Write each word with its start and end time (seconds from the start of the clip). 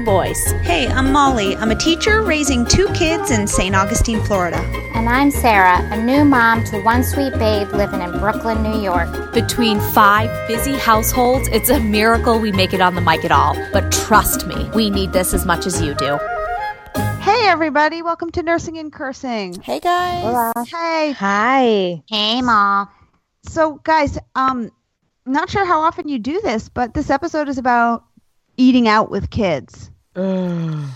boys. 0.00 0.52
Hey, 0.62 0.88
I'm 0.88 1.12
Molly. 1.12 1.56
I'm 1.56 1.70
a 1.70 1.74
teacher 1.74 2.22
raising 2.22 2.64
two 2.64 2.88
kids 2.94 3.30
in 3.30 3.46
St. 3.46 3.74
Augustine, 3.74 4.22
Florida. 4.24 4.58
And 4.94 5.08
I'm 5.08 5.30
Sarah, 5.30 5.78
a 5.92 6.02
new 6.02 6.24
mom 6.24 6.64
to 6.64 6.80
one 6.82 7.04
sweet 7.04 7.32
babe 7.34 7.68
living 7.72 8.00
in 8.00 8.10
Brooklyn, 8.12 8.62
New 8.62 8.80
York. 8.80 9.34
Between 9.34 9.78
five 9.92 10.30
busy 10.48 10.76
households, 10.76 11.48
it's 11.48 11.68
a 11.68 11.78
miracle 11.78 12.40
we 12.40 12.52
make 12.52 12.72
it 12.72 12.80
on 12.80 12.94
the 12.94 13.00
mic 13.00 13.24
at 13.24 13.32
all. 13.32 13.54
But 13.72 13.92
trust 13.92 14.46
me, 14.46 14.70
we 14.74 14.90
need 14.90 15.12
this 15.12 15.34
as 15.34 15.44
much 15.44 15.66
as 15.66 15.80
you 15.82 15.94
do. 15.94 16.18
Hey, 17.20 17.48
everybody. 17.48 18.02
Welcome 18.02 18.30
to 18.32 18.42
Nursing 18.42 18.78
and 18.78 18.92
Cursing. 18.92 19.60
Hey, 19.60 19.80
guys. 19.80 20.22
Hola. 20.22 20.52
Hey. 20.66 21.12
Hi. 21.12 22.02
Hey, 22.08 22.40
Ma. 22.40 22.86
So, 23.42 23.80
guys, 23.84 24.18
um, 24.34 24.70
not 25.26 25.50
sure 25.50 25.64
how 25.66 25.80
often 25.80 26.08
you 26.08 26.18
do 26.18 26.40
this, 26.40 26.68
but 26.68 26.94
this 26.94 27.10
episode 27.10 27.48
is 27.48 27.58
about 27.58 28.04
eating 28.56 28.88
out 28.88 29.10
with 29.10 29.30
kids. 29.30 29.90
Mm. 30.14 30.88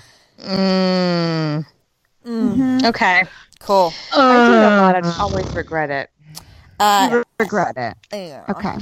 Mhm. 2.26 2.84
Okay, 2.84 3.24
cool. 3.60 3.92
I 4.14 4.46
do 4.46 4.52
a 4.52 4.70
lot. 4.80 5.04
I 5.04 5.18
always 5.20 5.46
regret 5.54 5.90
it. 5.90 6.10
Uh, 6.78 7.22
regret 7.38 7.76
it. 7.76 7.96
yeah. 8.12 8.44
Okay. 8.48 8.76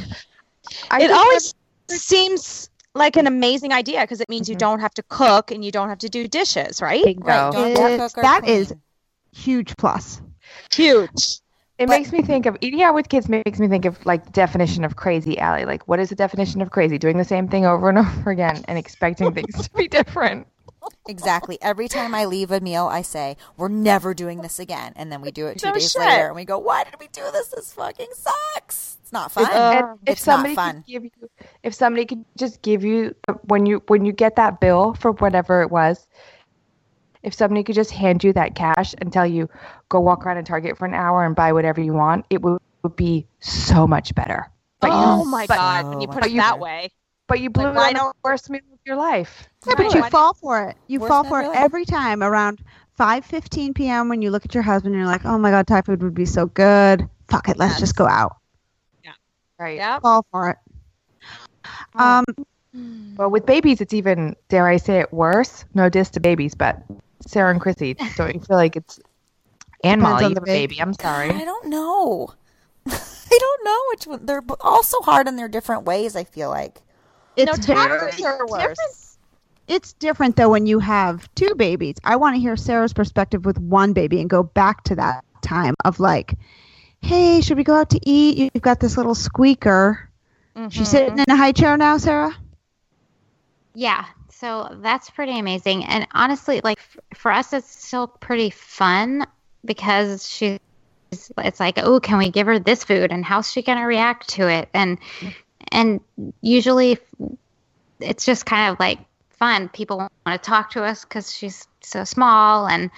I 0.91 0.99
it 1.03 1.09
think 1.09 1.13
always 1.13 1.55
seems 1.89 2.71
like 2.95 3.17
an 3.17 3.27
amazing 3.27 3.73
idea 3.73 4.01
because 4.03 4.21
it 4.21 4.29
means 4.29 4.49
you 4.49 4.55
Mhm. 4.55 4.59
don't 4.61 4.81
have 4.81 4.95
to 4.95 5.03
cook 5.05 5.51
and 5.51 5.65
you 5.65 5.71
don't 5.73 5.89
have 5.89 5.99
to 5.99 6.09
do 6.09 6.29
dishes, 6.29 6.81
right? 6.83 7.05
Bingo. 7.05 7.27
Right, 7.27 7.53
don't 7.53 7.91
It- 7.93 7.99
cook 7.99 8.13
that 8.23 8.43
clean. 8.45 8.57
is 8.57 8.75
huge 9.33 9.77
plus. 9.77 10.21
Huge. 10.73 11.41
It 11.79 11.87
But- 11.87 11.95
makes 11.99 12.13
me 12.13 12.23
think 12.23 12.47
of 12.47 12.57
eating 12.61 12.83
out 12.83 12.95
with 12.95 13.09
kids 13.09 13.29
makes 13.29 13.61
me 13.61 13.69
think 13.69 13.85
of 13.85 14.05
like 14.05 14.33
definition 14.33 14.85
of 14.85 14.97
crazy 14.97 15.39
Allie. 15.39 15.65
Like 15.65 15.87
what 15.87 16.01
is 16.01 16.09
the 16.09 16.17
definition 16.17 16.61
of 16.61 16.71
crazy? 16.71 16.99
Doing 16.99 17.19
the 17.19 17.25
same 17.25 17.49
thing 17.49 17.65
over 17.67 17.89
and 17.89 17.99
over 17.99 18.31
again 18.31 18.65
and 18.67 18.77
expecting 18.79 19.33
things 19.33 19.69
to 19.69 19.75
be 19.75 19.87
different. 19.89 20.47
Exactly. 21.07 21.59
Every 21.61 21.87
time 21.89 22.15
I 22.15 22.25
leave 22.25 22.51
a 22.51 22.61
meal, 22.61 22.87
I 22.87 23.03
say, 23.03 23.37
"We're 23.57 23.69
never 23.69 24.15
doing 24.15 24.41
this 24.41 24.59
again," 24.59 24.93
and 24.97 25.11
then 25.13 25.21
we 25.21 25.31
do 25.31 25.47
it 25.47 25.59
two 25.59 25.67
No 25.69 25.75
days 25.75 25.91
shit. 25.91 26.01
later, 26.01 26.27
and 26.29 26.37
we 26.37 26.45
go, 26.45 26.59
"Why 26.59 26.85
did 26.85 26.95
we 26.99 27.09
do 27.09 27.23
this? 27.33 27.49
This 27.49 27.73
fucking 27.73 28.09
sucks. 28.15 28.97
It's 29.03 29.13
not 29.13 29.31
fun." 29.33 29.45
If 29.45 30.13
It's 30.13 30.27
not 30.27 30.35
somebody 30.35 30.55
fun. 30.55 30.77
could 30.77 30.87
give 30.87 31.05
you 31.05 31.11
if 31.63 31.75
somebody 31.75 32.07
could 32.07 32.25
just 32.37 32.63
give 32.63 32.85
you 32.85 33.15
when 33.45 33.67
you 33.67 33.83
when 33.89 34.05
you 34.05 34.13
get 34.13 34.37
that 34.37 34.61
bill 34.61 34.95
for 34.95 35.13
whatever 35.13 35.63
it 35.63 35.71
was, 35.71 36.07
if 37.23 37.35
somebody 37.35 37.63
could 37.65 37.75
just 37.75 37.91
hand 37.91 38.23
you 38.25 38.33
that 38.35 38.55
cash 38.55 38.95
and 38.99 39.13
tell 39.13 39.27
you 39.27 39.49
go 39.89 40.01
walk 40.01 40.25
around 40.27 40.39
a 40.39 40.43
Target 40.43 40.77
for 40.79 40.87
an 40.87 40.95
hour 40.95 41.25
and 41.25 41.35
buy 41.35 41.53
whatever 41.53 41.81
you 41.81 41.93
want, 41.93 42.27
it 42.31 42.43
would, 42.43 42.61
would 42.83 42.97
be 42.97 43.27
so 43.41 43.87
much 43.87 44.15
better. 44.15 44.51
But 44.81 44.91
oh 44.93 45.25
you 45.25 45.31
my 45.31 45.47
but, 45.47 45.57
god, 45.57 45.89
when 45.89 46.01
you 46.01 46.07
put 46.09 46.21
much 46.23 46.31
it 46.31 46.37
that 46.37 46.59
way. 46.61 46.91
but 47.27 47.41
you 47.41 47.51
blew 47.51 47.65
Like, 47.65 47.75
it 47.75 47.79
on 47.79 47.93
the 47.95 47.99
don't- 47.99 48.17
worst 48.25 48.49
meal 48.51 48.61
of 48.73 48.79
your 48.87 48.97
life. 48.97 49.49
Yeah, 49.67 49.75
but 49.77 49.93
you 49.95 50.03
fall 50.11 50.35
for 50.35 50.69
it. 50.69 50.77
You 50.87 51.01
Worse 51.01 51.09
fall 51.09 51.25
for 51.25 51.41
it 51.41 51.45
really. 51.45 51.57
every 51.57 51.85
time 51.85 52.23
around 52.23 52.61
5:15 52.99 53.75
p.m. 53.75 54.09
when 54.09 54.23
you 54.23 54.31
look 54.31 54.45
at 54.45 54.55
your 54.55 54.63
husband 54.63 54.95
and 54.95 55.01
you're 55.03 55.11
like, 55.11 55.25
"Oh 55.25 55.37
my 55.39 55.51
god, 55.51 55.67
Thai 55.67 55.83
food 55.83 56.03
would 56.03 56.15
be 56.15 56.25
so 56.27 56.47
good. 56.47 57.09
Fuck 57.29 57.49
it, 57.49 57.57
let's 57.59 57.75
Yes. 57.75 57.81
just 57.81 57.97
go 57.97 58.07
out." 58.07 58.37
Yeah. 59.05 59.13
Right. 59.59 59.77
Yeah. 59.77 59.99
Fall 60.01 60.25
for 60.31 60.51
it. 60.51 60.57
Um, 61.95 62.25
Well, 63.17 63.31
with 63.31 63.45
babies, 63.47 63.81
it's 63.81 63.93
even, 63.95 64.37
dare 64.49 64.69
I 64.69 64.77
say 64.77 65.01
it, 65.01 65.13
worse. 65.13 65.65
No 65.75 65.89
diss 65.89 66.11
to 66.11 66.21
babies, 66.21 66.55
but 66.55 66.81
Sarah 67.29 67.51
and 67.51 67.61
Chrissy, 67.61 67.95
don't 68.17 68.35
you 68.35 68.41
feel 68.41 68.57
like 68.57 68.77
it's, 68.77 68.99
and 69.85 70.01
Depends 70.01 70.03
Molly, 70.03 70.25
you 70.25 70.35
the 70.35 70.41
have 70.41 70.43
a 70.43 70.47
baby. 70.47 70.81
I'm 70.81 70.95
sorry. 70.95 71.31
I 71.31 71.45
don't 71.45 71.67
know. 71.67 72.33
I 72.87 73.39
don't 73.39 73.65
know 73.65 73.83
which 73.91 74.07
one. 74.07 74.27
They're 74.27 74.41
b- 74.41 74.55
all 74.61 74.83
so 74.83 75.01
hard 75.03 75.29
in 75.29 75.37
their 75.37 75.49
different 75.49 75.85
ways. 75.85 76.17
I 76.17 76.25
feel 76.25 76.49
like. 76.49 76.81
it's 77.37 77.67
no, 77.67 77.75
toddlers 77.75 78.15
are 78.21 78.47
different. 78.47 78.51
worse. 78.51 79.19
It's 79.69 79.93
different 79.93 80.37
though 80.37 80.49
when 80.49 80.67
you 80.67 80.79
have 80.79 81.33
two 81.35 81.55
babies. 81.55 81.97
I 82.03 82.17
want 82.17 82.35
to 82.37 82.41
hear 82.41 82.57
Sarah's 82.57 82.95
perspective 82.95 83.45
with 83.45 83.59
one 83.59 83.93
baby 83.93 84.21
and 84.21 84.31
go 84.31 84.43
back 84.43 84.83
to 84.85 84.97
that 84.97 85.25
time 85.43 85.75
of 85.85 86.01
like, 86.01 86.35
"Hey, 87.03 87.43
should 87.43 87.59
we 87.59 87.65
go 87.65 87.75
out 87.75 87.91
to 87.91 88.01
eat? 88.03 88.51
You've 88.55 88.63
got 88.63 88.81
this 88.81 88.97
little 88.97 89.15
squeaker. 89.15 90.09
She's 90.57 90.73
mm-hmm. 90.73 90.85
sitting 90.85 91.19
in 91.19 91.27
a 91.29 91.37
high 91.37 91.53
chair 91.53 91.77
now, 91.77 91.99
Sarah." 91.99 92.35
Yeah, 93.75 94.07
so 94.39 94.77
that's 94.81 95.11
pretty 95.11 95.39
amazing. 95.39 95.85
And 95.85 96.07
honestly, 96.15 96.61
like 96.63 96.79
f- 96.79 97.19
for 97.19 97.33
us, 97.33 97.53
it's 97.53 97.85
still 97.87 98.07
pretty 98.07 98.51
fun 98.51 99.27
because 99.65 100.29
she's. 100.29 100.59
It's 101.39 101.59
like, 101.59 101.79
oh, 101.79 102.01
can 102.01 102.19
we 102.19 102.31
give 102.31 102.47
her 102.47 102.59
this 102.59 102.85
food, 102.85 103.11
and 103.11 103.25
how's 103.25 103.51
she 103.51 103.63
gonna 103.63 103.87
react 103.87 104.29
to 104.31 104.49
it? 104.49 104.69
And 104.75 104.99
and 105.73 106.01
usually, 106.43 106.99
it's 107.99 108.27
just 108.27 108.45
kind 108.45 108.73
of 108.73 108.79
like 108.79 108.99
fun. 109.31 109.71
People 109.71 109.97
want 109.99 110.11
to 110.27 110.39
talk 110.39 110.71
to 110.73 110.85
us 110.85 111.05
because 111.05 111.33
she's 111.33 111.67
so 111.81 112.05
small, 112.05 112.69
and 112.69 112.91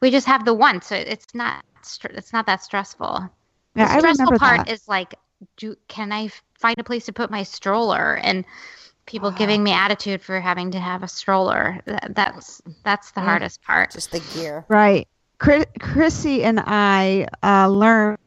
we 0.00 0.10
just 0.10 0.26
have 0.26 0.44
the 0.44 0.54
one, 0.54 0.80
so 0.82 0.94
it's 0.94 1.34
not 1.34 1.64
str- 1.82 2.12
it's 2.14 2.32
not 2.32 2.46
that 2.46 2.62
stressful. 2.62 3.28
Yeah, 3.74 3.92
the 3.92 3.98
stressful 3.98 4.38
part 4.38 4.66
that. 4.66 4.72
is 4.72 4.86
like, 4.88 5.16
do 5.56 5.76
can 5.88 6.12
I 6.12 6.30
find 6.58 6.76
a 6.78 6.84
place 6.84 7.06
to 7.06 7.12
put 7.12 7.30
my 7.30 7.42
stroller? 7.42 8.16
And 8.16 8.44
people 9.08 9.30
giving 9.30 9.62
me 9.64 9.72
attitude 9.72 10.22
for 10.22 10.38
having 10.38 10.70
to 10.70 10.78
have 10.78 11.02
a 11.02 11.08
stroller. 11.08 11.80
That's 12.10 12.62
that's 12.84 13.10
the 13.12 13.20
hardest 13.20 13.62
part. 13.62 13.90
Just 13.92 14.12
the 14.12 14.20
gear. 14.34 14.64
Right. 14.68 15.08
Chris, 15.38 15.64
Chrissy 15.80 16.44
and 16.44 16.60
I 16.64 17.26
uh, 17.42 17.68
learned 17.68 18.18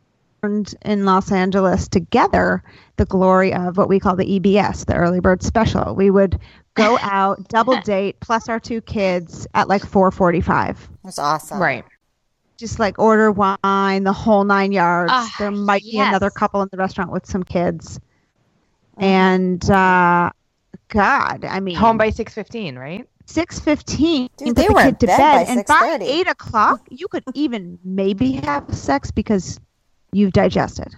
in 0.81 1.05
Los 1.05 1.31
Angeles 1.31 1.87
together 1.87 2.63
the 2.97 3.05
glory 3.05 3.53
of 3.53 3.77
what 3.77 3.89
we 3.89 3.99
call 3.99 4.15
the 4.15 4.39
EBS, 4.39 4.85
the 4.85 4.95
early 4.95 5.19
bird 5.19 5.43
special. 5.43 5.93
We 5.93 6.09
would 6.09 6.39
go 6.73 6.97
out, 7.01 7.47
double 7.47 7.79
date, 7.81 8.19
plus 8.19 8.49
our 8.49 8.59
two 8.59 8.81
kids 8.81 9.47
at 9.53 9.67
like 9.67 9.83
4:45. 9.83 10.77
That's 11.03 11.19
awesome. 11.19 11.59
Right. 11.59 11.85
Just 12.57 12.79
like 12.79 12.97
order 12.99 13.31
wine, 13.31 14.03
the 14.03 14.13
whole 14.13 14.43
nine 14.43 14.71
yards. 14.71 15.11
Ah, 15.13 15.35
there 15.37 15.51
might 15.51 15.83
be 15.83 15.99
another 15.99 16.29
couple 16.29 16.61
in 16.61 16.69
the 16.71 16.77
restaurant 16.77 17.11
with 17.11 17.25
some 17.25 17.43
kids. 17.43 17.99
And 18.97 19.67
uh, 19.69 20.29
God, 20.89 21.45
I 21.45 21.59
mean, 21.59 21.75
Home 21.75 21.97
by 21.97 22.09
6.15, 22.09 22.77
right? 22.77 23.07
six 23.31 23.59
fifteen. 23.59 24.29
Dude, 24.37 24.55
they 24.55 24.67
the 24.67 24.73
were 24.73 24.81
in 24.81 24.87
kid 24.87 24.99
to 25.01 25.07
bed 25.07 25.17
bed, 25.17 25.45
by 25.45 25.51
and 25.51 25.65
by 25.65 25.97
eight 26.01 26.27
o'clock, 26.27 26.81
you 26.89 27.07
could 27.07 27.23
even 27.33 27.79
maybe 27.83 28.33
have 28.33 28.73
sex 28.73 29.11
because 29.11 29.59
you've 30.11 30.33
digested. 30.33 30.93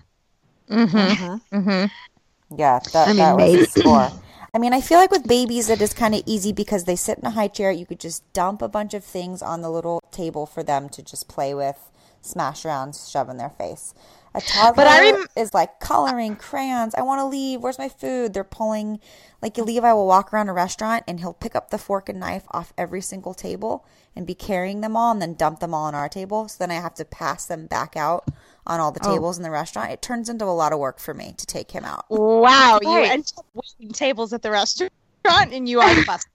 Mm-hmm. 0.69 1.55
Mm-hmm. 1.55 2.57
Yeah, 2.57 2.79
that, 2.93 3.07
I 3.07 3.11
mean, 3.11 3.17
that 3.17 3.35
was 3.35 3.51
maybe. 3.51 3.65
the 3.65 3.79
score. 3.79 4.11
I 4.55 4.59
mean, 4.59 4.73
I 4.73 4.81
feel 4.81 4.99
like 4.99 5.11
with 5.11 5.27
babies, 5.27 5.69
it 5.69 5.81
is 5.81 5.93
kind 5.93 6.13
of 6.13 6.21
easy 6.25 6.53
because 6.53 6.83
they 6.83 6.95
sit 6.95 7.17
in 7.17 7.25
a 7.25 7.31
high 7.31 7.47
chair. 7.47 7.71
You 7.71 7.85
could 7.85 7.99
just 7.99 8.31
dump 8.33 8.61
a 8.61 8.67
bunch 8.67 8.93
of 8.93 9.03
things 9.03 9.41
on 9.41 9.61
the 9.61 9.69
little 9.69 9.99
table 10.11 10.45
for 10.45 10.61
them 10.61 10.89
to 10.89 11.01
just 11.01 11.27
play 11.27 11.55
with, 11.55 11.89
smash 12.21 12.63
around, 12.63 12.95
shove 12.95 13.29
in 13.29 13.37
their 13.37 13.49
face. 13.49 13.95
A 14.35 14.41
toddler 14.41 14.85
I 14.85 15.11
rem- 15.11 15.27
is 15.35 15.53
like 15.53 15.79
coloring 15.79 16.35
crayons. 16.35 16.95
I 16.95 17.01
want 17.03 17.19
to 17.19 17.25
leave. 17.25 17.61
Where's 17.61 17.77
my 17.77 17.89
food? 17.89 18.33
They're 18.33 18.43
pulling. 18.43 18.99
Like 19.41 19.57
Levi 19.57 19.91
will 19.93 20.07
walk 20.07 20.33
around 20.33 20.49
a 20.49 20.53
restaurant 20.53 21.03
and 21.07 21.19
he'll 21.19 21.33
pick 21.33 21.55
up 21.55 21.69
the 21.69 21.77
fork 21.77 22.09
and 22.09 22.19
knife 22.19 22.45
off 22.51 22.73
every 22.77 23.01
single 23.01 23.33
table 23.33 23.85
and 24.15 24.25
be 24.25 24.33
carrying 24.33 24.81
them 24.81 24.95
all 24.95 25.11
and 25.11 25.21
then 25.21 25.33
dump 25.35 25.59
them 25.59 25.73
all 25.73 25.85
on 25.85 25.93
our 25.95 26.09
table. 26.09 26.47
So 26.47 26.57
then 26.59 26.71
I 26.71 26.75
have 26.81 26.95
to 26.95 27.05
pass 27.05 27.45
them 27.45 27.67
back 27.67 27.95
out 27.95 28.27
on 28.65 28.79
all 28.79 28.91
the 28.91 29.05
oh. 29.05 29.13
tables 29.13 29.37
in 29.37 29.43
the 29.43 29.51
restaurant. 29.51 29.91
It 29.91 30.01
turns 30.01 30.29
into 30.29 30.45
a 30.45 30.47
lot 30.47 30.73
of 30.73 30.79
work 30.79 30.99
for 30.99 31.13
me 31.13 31.33
to 31.37 31.45
take 31.45 31.71
him 31.71 31.83
out. 31.85 32.05
Wow, 32.09 32.79
you 32.81 32.89
Right. 32.89 33.11
end 33.11 33.31
up 33.37 33.45
waiting 33.53 33.93
tables 33.93 34.33
at 34.33 34.41
the 34.41 34.51
restaurant 34.51 34.91
and 35.25 35.67
you 35.67 35.79
are 35.79 35.93
the 35.95 36.05
best. 36.05 36.27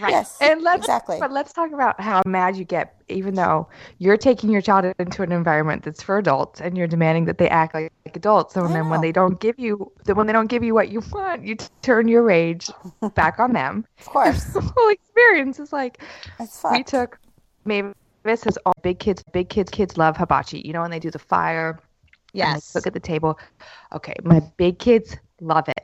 Right. 0.00 0.10
Yes, 0.10 0.38
And 0.40 0.62
let's 0.62 0.80
exactly. 0.82 1.18
but 1.20 1.30
let's 1.32 1.52
talk 1.52 1.72
about 1.72 2.00
how 2.00 2.20
mad 2.26 2.56
you 2.56 2.64
get, 2.64 2.96
even 3.08 3.34
though 3.34 3.68
you're 3.98 4.16
taking 4.16 4.50
your 4.50 4.60
child 4.60 4.84
into 4.98 5.22
an 5.22 5.32
environment 5.32 5.84
that's 5.84 6.02
for 6.02 6.18
adults, 6.18 6.60
and 6.60 6.76
you're 6.76 6.86
demanding 6.88 7.24
that 7.26 7.38
they 7.38 7.48
act 7.48 7.72
like, 7.74 7.92
like 8.04 8.16
adults. 8.16 8.54
So 8.54 8.66
then, 8.68 8.88
when 8.90 9.00
they 9.00 9.12
don't 9.12 9.40
give 9.40 9.58
you, 9.58 9.90
then 10.04 10.16
when 10.16 10.26
they 10.26 10.32
don't 10.32 10.48
give 10.48 10.62
you 10.62 10.74
what 10.74 10.88
you 10.90 11.02
want, 11.12 11.44
you 11.44 11.54
t- 11.56 11.66
turn 11.82 12.08
your 12.08 12.22
rage 12.22 12.68
back 13.14 13.38
on 13.38 13.52
them. 13.52 13.86
Of 14.00 14.06
course, 14.06 14.44
The 14.52 14.60
whole 14.60 14.88
experience 14.90 15.58
is 15.60 15.72
like 15.72 16.02
we 16.70 16.82
took 16.82 17.18
Mavis 17.64 18.44
has 18.44 18.58
all 18.66 18.74
big 18.82 18.98
kids. 18.98 19.22
Big 19.32 19.48
kids, 19.48 19.70
kids 19.70 19.96
love 19.96 20.16
hibachi. 20.16 20.62
You 20.64 20.72
know 20.72 20.82
when 20.82 20.90
they 20.90 20.98
do 21.00 21.10
the 21.10 21.18
fire. 21.18 21.70
and 21.70 21.78
they 21.78 22.38
Yes. 22.38 22.72
cook 22.72 22.86
at 22.86 22.92
the 22.92 23.00
table. 23.00 23.38
Okay, 23.92 24.14
my 24.24 24.40
big 24.58 24.78
kids 24.78 25.16
love 25.40 25.68
it. 25.68 25.75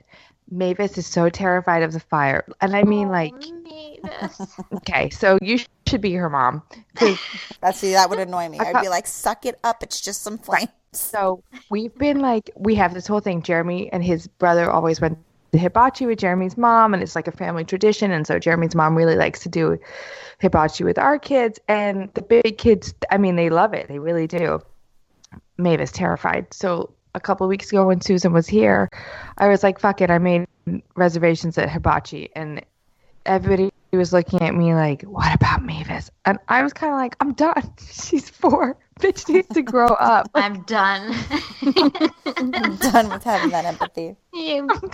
Mavis 0.53 0.99
is 0.99 1.07
so 1.07 1.29
terrified 1.31 1.83
of 1.83 1.93
the 1.93 2.01
fire, 2.01 2.45
and 2.61 2.77
I 2.77 2.83
mean 2.85 3.09
oh, 3.09 3.13
like 3.13 3.33
Mavis. 3.35 4.41
Okay, 4.75 5.09
so 5.11 5.39
you 5.41 5.59
should 5.87 6.01
be 6.01 6.13
her 6.15 6.29
mom. 6.29 6.63
'Cause- 6.95 7.19
That's 7.61 7.79
see, 7.79 7.93
that 7.93 8.11
would 8.11 8.19
annoy 8.19 8.49
me. 8.49 8.59
I'd 8.59 8.83
be 8.83 8.89
like, 8.89 9.07
suck 9.07 9.47
it 9.47 9.59
up. 9.65 9.83
It's 9.83 10.01
just 10.01 10.23
some 10.23 10.39
flames. 10.39 10.69
So 10.93 11.43
we've 11.71 11.95
been 11.95 12.21
like, 12.21 12.51
we 12.55 12.75
have 12.75 12.93
this 12.93 13.07
whole 13.07 13.21
thing. 13.21 13.41
Jeremy 13.43 13.91
and 13.93 14.05
his 14.05 14.27
brother 14.27 14.71
always 14.71 15.01
went 15.01 15.17
to 15.53 15.59
hibachi 15.59 16.05
with 16.05 16.19
Jeremy's 16.19 16.59
mom, 16.59 16.93
and 16.93 17.03
it's 17.03 17.17
like 17.17 17.29
a 17.29 17.33
family 17.33 17.65
tradition. 17.65 18.11
And 18.11 18.27
so 18.27 18.39
Jeremy's 18.39 18.75
mom 18.75 18.95
really 18.95 19.17
likes 19.17 19.41
to 19.41 19.49
do 19.49 19.79
hibachi 20.41 20.85
with 20.85 20.99
our 20.99 21.19
kids, 21.19 21.59
and 21.69 22.13
the 22.13 22.21
big 22.23 22.59
kids. 22.59 22.93
I 23.11 23.17
mean, 23.17 23.37
they 23.37 23.49
love 23.49 23.73
it. 23.73 23.89
They 23.89 23.99
really 23.99 24.27
do. 24.27 24.61
Mavis 25.57 25.93
terrified. 25.93 26.53
So 26.53 26.93
a 27.14 27.20
couple 27.20 27.44
of 27.44 27.49
weeks 27.49 27.69
ago, 27.70 27.87
when 27.87 28.00
Susan 28.00 28.32
was 28.32 28.47
here, 28.49 28.88
I 29.38 29.49
was 29.49 29.62
like, 29.62 29.79
"Fuck 29.79 30.00
it!" 30.00 30.11
I 30.11 30.19
made 30.19 30.47
reservations 30.97 31.59
at 31.59 31.69
hibachi, 31.70 32.31
and 32.35 32.62
everybody 33.26 33.70
was 33.93 34.12
looking 34.12 34.41
at 34.43 34.55
me 34.55 34.75
like, 34.75 35.03
"What 35.03 35.35
about 35.35 35.62
Mavis?" 35.64 36.11
And 36.25 36.38
I 36.49 36.62
was 36.62 36.73
kind 36.73 36.93
of 36.93 36.99
like, 36.99 37.17
"I'm 37.20 37.32
done. 37.35 37.62
She's 37.93 38.31
four. 38.31 38.76
Bitch 39.00 39.29
needs 39.29 39.49
to 39.49 39.62
grow 39.62 39.88
up." 39.88 40.31
I'm 40.35 40.62
done. 40.62 41.14
I'm 41.62 42.76
done 42.76 43.09
with 43.11 43.25
having 43.25 43.50
that 43.50 43.65
empathy. 43.65 44.17
You- 44.32 44.69
I'm 44.70 44.88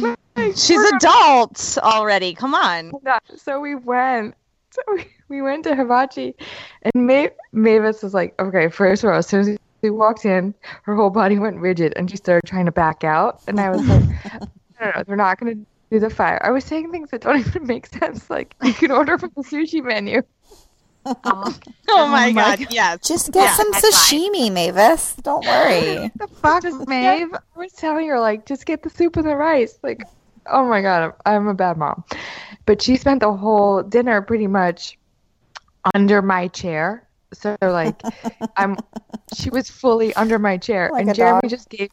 done. 0.00 0.16
Like, 0.36 0.56
She's 0.56 0.76
we're- 0.78 0.90
adult 0.96 1.78
already. 1.82 2.34
Come 2.34 2.54
on. 2.54 2.92
So 3.36 3.60
we 3.60 3.74
went. 3.74 4.34
So 4.70 4.82
we, 4.92 5.04
we 5.28 5.40
went 5.42 5.62
to 5.64 5.76
hibachi, 5.76 6.34
and 6.82 7.06
Ma- 7.06 7.28
Mavis 7.52 8.02
was 8.02 8.12
like, 8.12 8.34
"Okay, 8.40 8.68
first 8.68 9.04
row." 9.04 9.16
As 9.18 9.26
soon 9.28 9.40
as 9.40 9.58
we 9.84 9.90
walked 9.90 10.24
in, 10.24 10.54
her 10.82 10.96
whole 10.96 11.10
body 11.10 11.38
went 11.38 11.58
rigid, 11.58 11.92
and 11.96 12.10
she 12.10 12.16
started 12.16 12.48
trying 12.48 12.66
to 12.66 12.72
back 12.72 13.04
out. 13.04 13.40
And 13.46 13.60
I 13.60 13.70
was 13.70 13.86
like, 13.86 14.02
"No, 14.80 14.90
no, 14.96 15.02
they're 15.06 15.16
not 15.16 15.38
going 15.38 15.54
to 15.54 15.66
do 15.90 16.00
the 16.00 16.10
fire." 16.10 16.40
I 16.44 16.50
was 16.50 16.64
saying 16.64 16.90
things 16.90 17.10
that 17.10 17.20
don't 17.20 17.38
even 17.46 17.66
make 17.66 17.86
sense. 17.86 18.28
Like 18.30 18.54
you 18.62 18.72
can 18.72 18.90
order 18.90 19.18
from 19.18 19.30
the 19.36 19.42
sushi 19.42 19.84
menu. 19.84 20.22
oh, 21.06 21.58
Oh 21.90 22.08
my 22.08 22.32
god. 22.32 22.66
Yes. 22.70 23.06
Just 23.06 23.30
get 23.30 23.42
Yeah, 23.44 23.54
some 23.54 23.72
high 23.74 23.80
five. 23.80 23.92
sashimi, 23.92 24.50
Mavis. 24.50 25.14
Don't 25.16 25.44
worry. 25.44 25.98
What 25.98 26.12
the 26.18 26.28
fuck, 26.36 26.62
Just 26.62 26.88
Maeve? 26.88 27.30
get- 27.30 27.40
I 27.54 27.58
was 27.58 27.72
telling 27.72 28.08
her 28.08 28.18
like, 28.18 28.46
just 28.46 28.64
get 28.66 28.82
the 28.82 28.88
soup 28.90 29.16
and 29.16 29.26
the 29.28 29.36
rice. 29.36 29.78
Like, 29.82 30.02
oh 30.46 30.64
my 30.66 30.80
god, 30.80 31.12
I'm, 31.26 31.34
I'm 31.42 31.48
a 31.48 31.54
bad 31.54 31.76
mom. 31.76 32.04
But 32.66 32.80
she 32.80 32.96
spent 32.96 33.20
the 33.20 33.32
whole 33.34 33.82
dinner 33.82 34.22
pretty 34.22 34.46
much 34.46 34.98
under 35.94 36.22
my 36.22 36.48
chair. 36.48 37.06
So 37.34 37.56
like, 37.60 38.00
I'm. 38.56 38.76
She 39.34 39.48
was 39.50 39.70
fully 39.70 40.14
under 40.14 40.38
my 40.38 40.58
chair, 40.58 40.90
Like 40.92 41.06
and 41.06 41.14
Jeremy 41.14 41.40
dog. 41.42 41.50
just 41.50 41.68
gave, 41.70 41.88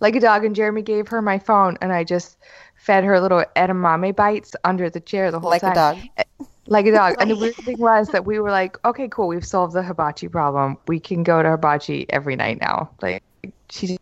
like 0.00 0.14
a 0.14 0.20
dog, 0.20 0.44
and 0.44 0.54
Jeremy 0.54 0.82
gave 0.82 1.08
her 1.08 1.22
my 1.22 1.38
phone, 1.38 1.78
and 1.80 1.92
I 1.92 2.04
just 2.04 2.36
fed 2.76 3.04
her 3.04 3.18
little 3.18 3.42
edamame 3.56 4.14
bites 4.14 4.54
under 4.64 4.90
the 4.90 5.00
chair 5.00 5.30
the 5.30 5.40
whole 5.40 5.50
Like 5.50 5.62
time 5.62 5.74
Like 5.74 5.76
a 5.76 5.94
dog. 5.96 6.08
Eh, 6.18 6.44
like 6.66 6.86
a 6.86 6.92
dog. 6.92 7.14
And 7.18 7.30
the 7.30 7.36
weird 7.36 7.56
thing 7.64 7.78
was 7.78 8.10
that 8.10 8.24
we 8.26 8.38
were 8.38 8.50
like, 8.50 8.76
okay, 8.84 9.08
cool, 9.08 9.28
we've 9.28 9.46
solved 9.46 9.72
the 9.72 9.82
hibachi 9.82 10.28
problem. 10.28 10.76
We 10.86 11.00
can 11.00 11.22
go 11.22 11.42
to 11.42 11.50
hibachi 11.50 12.06
every 12.10 12.36
night 12.36 12.60
now. 12.60 12.90
Like 13.02 13.22
she 13.70 13.96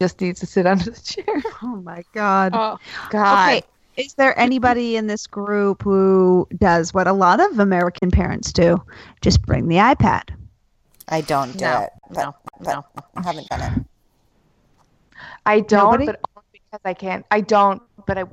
just 0.00 0.20
needs 0.20 0.40
to 0.40 0.46
sit 0.46 0.66
under 0.72 0.90
the 0.90 1.00
chair. 1.00 1.42
Oh 1.62 1.76
my 1.84 2.02
god. 2.14 2.52
Oh 2.54 2.78
god. 3.10 3.58
Okay. 3.58 3.66
Is 3.96 4.14
there 4.14 4.38
anybody 4.38 4.96
in 4.96 5.06
this 5.06 5.26
group 5.26 5.82
who 5.82 6.48
does 6.56 6.94
what 6.94 7.06
a 7.06 7.12
lot 7.12 7.40
of 7.40 7.58
American 7.58 8.10
parents 8.10 8.52
do? 8.52 8.82
Just 9.20 9.42
bring 9.42 9.68
the 9.68 9.76
iPad. 9.76 10.30
I 11.08 11.20
don't 11.20 11.52
do 11.52 11.64
No, 11.64 11.80
it. 11.82 11.90
But, 12.10 12.16
no, 12.24 12.34
but 12.60 12.72
no. 12.72 12.84
I 13.16 13.22
haven't 13.22 13.48
done 13.48 13.60
it. 13.60 13.86
I 15.44 15.60
don't, 15.60 15.84
Nobody? 16.00 16.06
but 16.06 16.20
only 16.36 16.46
because 16.52 16.80
I 16.84 16.94
can't. 16.94 17.26
I 17.30 17.40
don't, 17.40 17.82
but 18.06 18.18
I. 18.18 18.24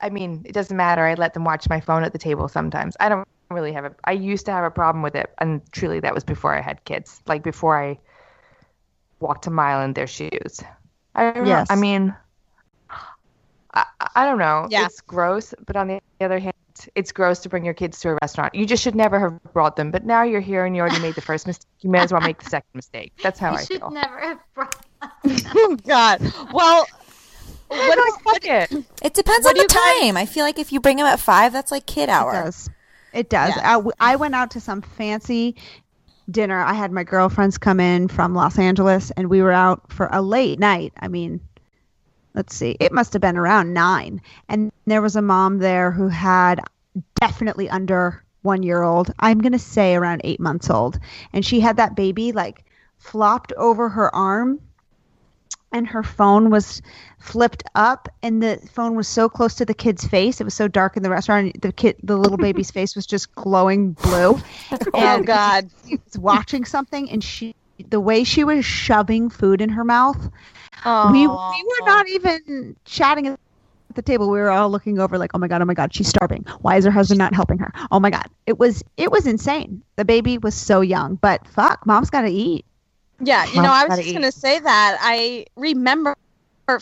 I 0.00 0.10
mean, 0.10 0.42
it 0.44 0.52
doesn't 0.52 0.76
matter. 0.76 1.04
I 1.04 1.14
let 1.14 1.34
them 1.34 1.44
watch 1.44 1.68
my 1.68 1.80
phone 1.80 2.02
at 2.04 2.12
the 2.12 2.18
table 2.18 2.48
sometimes. 2.48 2.96
I 2.98 3.08
don't 3.08 3.28
really 3.50 3.72
have 3.72 3.84
a. 3.84 3.94
I 4.04 4.12
used 4.12 4.46
to 4.46 4.52
have 4.52 4.64
a 4.64 4.70
problem 4.70 5.02
with 5.02 5.14
it, 5.14 5.30
and 5.38 5.60
truly, 5.72 6.00
that 6.00 6.14
was 6.14 6.24
before 6.24 6.54
I 6.56 6.60
had 6.60 6.84
kids. 6.84 7.20
Like 7.26 7.42
before 7.42 7.78
I 7.78 7.98
walked 9.20 9.46
a 9.46 9.50
mile 9.50 9.82
in 9.82 9.92
their 9.92 10.06
shoes. 10.06 10.60
I. 11.14 11.32
Yes. 11.44 11.68
I 11.70 11.76
mean, 11.76 12.14
I, 14.14 14.22
I 14.22 14.24
don't 14.24 14.38
know. 14.38 14.66
Yeah. 14.70 14.86
It's 14.86 15.00
gross, 15.00 15.54
but 15.66 15.76
on 15.76 15.88
the 15.88 16.00
other 16.20 16.38
hand, 16.38 16.54
it's 16.94 17.12
gross 17.12 17.40
to 17.40 17.48
bring 17.48 17.64
your 17.64 17.74
kids 17.74 18.00
to 18.00 18.10
a 18.10 18.18
restaurant. 18.22 18.54
You 18.54 18.66
just 18.66 18.82
should 18.82 18.94
never 18.94 19.20
have 19.20 19.42
brought 19.52 19.76
them. 19.76 19.90
But 19.90 20.04
now 20.04 20.22
you're 20.22 20.40
here 20.40 20.64
and 20.64 20.74
you 20.74 20.80
already 20.82 21.00
made 21.00 21.14
the 21.14 21.20
first 21.20 21.46
mistake. 21.46 21.66
You 21.80 21.90
may 21.90 22.00
as 22.00 22.12
well 22.12 22.20
make 22.22 22.38
the 22.42 22.48
second 22.50 22.70
mistake. 22.74 23.12
That's 23.22 23.38
how 23.38 23.50
you 23.52 23.58
I 23.58 23.64
should 23.64 23.78
feel. 23.80 23.90
never 23.90 24.18
have 24.18 24.38
brought 24.54 24.86
Oh 25.54 25.76
god. 25.86 26.20
Well, 26.52 26.86
what 27.68 27.96
No, 27.96 28.04
is 28.04 28.16
fuck 28.22 28.44
it. 28.44 28.84
It 29.02 29.14
depends 29.14 29.44
What 29.44 29.50
on 29.50 29.54
do 29.54 29.66
the 29.68 29.74
you 29.74 29.80
guys- 30.00 30.00
time. 30.08 30.16
I 30.16 30.26
feel 30.26 30.44
like 30.44 30.58
if 30.58 30.72
you 30.72 30.80
bring 30.80 30.96
them 30.96 31.06
at 31.06 31.20
five, 31.20 31.52
that's 31.52 31.70
like 31.70 31.86
kid 31.86 32.04
It 32.04 32.06
does. 32.06 32.70
It 33.12 33.28
does. 33.28 33.50
Yes. 33.54 33.64
I, 33.64 33.72
w- 33.74 33.92
I 34.00 34.16
went 34.16 34.34
out 34.34 34.52
to 34.52 34.60
some 34.60 34.80
fancy 34.80 35.56
dinner. 36.30 36.58
I 36.58 36.72
had 36.72 36.90
my 36.92 37.04
girlfriends 37.04 37.58
come 37.58 37.78
in 37.80 38.08
from 38.08 38.34
Los 38.34 38.58
Angeles, 38.58 39.10
and 39.12 39.28
we 39.28 39.42
were 39.42 39.52
out 39.52 39.92
for 39.92 40.08
a 40.10 40.22
late 40.22 40.58
night. 40.58 40.94
I 40.98 41.08
mean, 41.08 41.40
let's 42.34 42.54
see, 42.54 42.76
it 42.80 42.92
must 42.92 43.12
have 43.12 43.22
been 43.22 43.36
around 43.36 43.72
nine. 43.72 44.20
And 44.48 44.72
there 44.86 45.02
was 45.02 45.16
a 45.16 45.22
mom 45.22 45.58
there 45.58 45.90
who 45.90 46.08
had 46.08 46.60
definitely 47.20 47.68
under 47.68 48.22
one 48.42 48.62
year 48.62 48.82
old. 48.82 49.12
I'm 49.18 49.38
going 49.38 49.52
to 49.52 49.58
say 49.58 49.94
around 49.94 50.22
eight 50.24 50.40
months 50.40 50.68
old. 50.68 50.98
And 51.32 51.44
she 51.44 51.60
had 51.60 51.76
that 51.76 51.94
baby 51.94 52.32
like 52.32 52.64
flopped 52.98 53.52
over 53.56 53.88
her 53.88 54.14
arm 54.14 54.60
and 55.72 55.86
her 55.88 56.02
phone 56.02 56.50
was 56.50 56.82
flipped 57.18 57.64
up 57.74 58.08
and 58.22 58.42
the 58.42 58.58
phone 58.72 58.94
was 58.94 59.08
so 59.08 59.28
close 59.28 59.54
to 59.54 59.64
the 59.64 59.74
kid's 59.74 60.06
face 60.06 60.40
it 60.40 60.44
was 60.44 60.54
so 60.54 60.68
dark 60.68 60.96
in 60.96 61.02
the 61.02 61.10
restaurant 61.10 61.60
the 61.62 61.72
kid 61.72 61.96
the 62.02 62.16
little 62.16 62.36
baby's 62.36 62.70
face 62.72 62.94
was 62.94 63.06
just 63.06 63.34
glowing 63.34 63.92
blue 63.92 64.38
Oh 64.72 64.90
and 64.94 65.26
god. 65.26 65.70
she 65.88 65.98
was 66.04 66.18
watching 66.18 66.64
something 66.64 67.10
and 67.10 67.24
she 67.24 67.54
the 67.88 68.00
way 68.00 68.24
she 68.24 68.44
was 68.44 68.64
shoving 68.64 69.30
food 69.30 69.60
in 69.60 69.70
her 69.70 69.84
mouth 69.84 70.30
we, 70.84 71.26
we 71.26 71.26
were 71.26 71.86
not 71.86 72.08
even 72.08 72.76
chatting 72.84 73.28
at 73.28 73.38
the 73.94 74.02
table. 74.02 74.30
We 74.30 74.38
were 74.38 74.50
all 74.50 74.70
looking 74.70 74.98
over 74.98 75.18
like 75.18 75.30
oh 75.34 75.38
my 75.38 75.48
god 75.48 75.62
oh 75.62 75.64
my 75.64 75.74
god 75.74 75.94
she's 75.94 76.08
starving. 76.08 76.44
Why 76.60 76.76
is 76.76 76.84
her 76.84 76.90
husband 76.90 77.18
not 77.18 77.34
helping 77.34 77.58
her? 77.58 77.72
Oh 77.90 78.00
my 78.00 78.10
god. 78.10 78.26
It 78.46 78.58
was 78.58 78.82
it 78.96 79.10
was 79.10 79.26
insane. 79.26 79.82
The 79.96 80.04
baby 80.04 80.38
was 80.38 80.54
so 80.54 80.80
young 80.80 81.16
but 81.16 81.46
fuck 81.46 81.86
mom's 81.86 82.10
got 82.10 82.22
to 82.22 82.30
eat. 82.30 82.64
Yeah, 83.20 83.44
you 83.44 83.56
Mom's 83.56 83.66
know, 83.66 83.72
I 83.72 83.86
was 83.86 83.98
just 83.98 84.10
going 84.10 84.22
to 84.22 84.32
say 84.32 84.58
that. 84.58 84.98
I 85.00 85.46
remember 85.54 86.16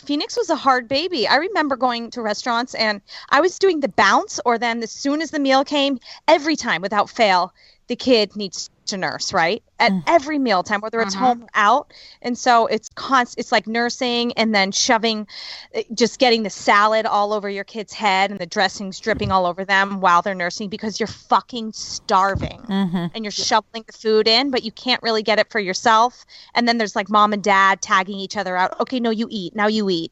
Phoenix 0.03 0.37
was 0.37 0.49
a 0.49 0.55
hard 0.55 0.87
baby. 0.87 1.27
I 1.27 1.35
remember 1.35 1.75
going 1.75 2.09
to 2.11 2.21
restaurants 2.23 2.73
and 2.73 3.01
I 3.29 3.41
was 3.41 3.59
doing 3.59 3.79
the 3.79 3.89
bounce, 3.89 4.39
or 4.43 4.57
then 4.57 4.81
as 4.81 4.89
soon 4.89 5.21
as 5.21 5.29
the 5.29 5.39
meal 5.39 5.63
came, 5.63 5.99
every 6.27 6.55
time 6.55 6.81
without 6.81 7.11
fail, 7.11 7.53
the 7.87 7.95
kid 7.95 8.35
needs 8.35 8.71
to 8.91 8.97
nurse, 8.97 9.33
right? 9.33 9.61
At 9.79 9.91
every 10.07 10.37
mealtime, 10.39 10.79
whether 10.79 11.01
it's 11.01 11.15
Mhm. 11.15 11.19
home 11.19 11.41
or 11.43 11.49
out. 11.55 11.93
And 12.21 12.37
so 12.37 12.67
it's 12.67 12.89
const- 12.95 13.35
it's 13.37 13.51
like 13.51 13.65
nursing 13.67 14.31
and 14.33 14.53
then 14.53 14.71
shoving, 14.71 15.27
eh, 15.73 15.83
just 15.93 16.19
getting 16.19 16.43
the 16.43 16.49
salad 16.49 17.05
all 17.05 17.33
over 17.33 17.49
your 17.49 17.63
kid's 17.63 17.91
head 17.93 18.31
and 18.31 18.39
the 18.39 18.45
dressings 18.45 18.99
dripping 18.99 19.31
all 19.31 19.45
over 19.45 19.65
them 19.65 19.99
while 20.01 20.21
they're 20.21 20.35
nursing 20.35 20.69
because 20.69 20.99
you're 20.99 21.07
fucking 21.07 21.73
starving 21.73 22.61
Mm-hmm. 22.69 23.05
and 23.15 23.25
you're 23.25 23.31
shoveling 23.31 23.83
the 23.87 23.93
food 23.93 24.27
in, 24.27 24.51
but 24.51 24.63
you 24.63 24.71
can't 24.71 25.01
really 25.01 25.23
get 25.23 25.39
it 25.39 25.49
for 25.51 25.59
yourself. 25.59 26.25
And 26.53 26.67
then 26.67 26.77
there's 26.77 26.95
like 26.95 27.09
mom 27.09 27.33
and 27.33 27.43
dad 27.43 27.81
tagging 27.81 28.19
each 28.19 28.37
other 28.37 28.55
out. 28.55 28.79
Okay, 28.79 28.99
no, 28.99 29.09
you 29.09 29.27
eat. 29.31 29.55
Now 29.55 29.67
you 29.67 29.89
eat. 29.89 30.11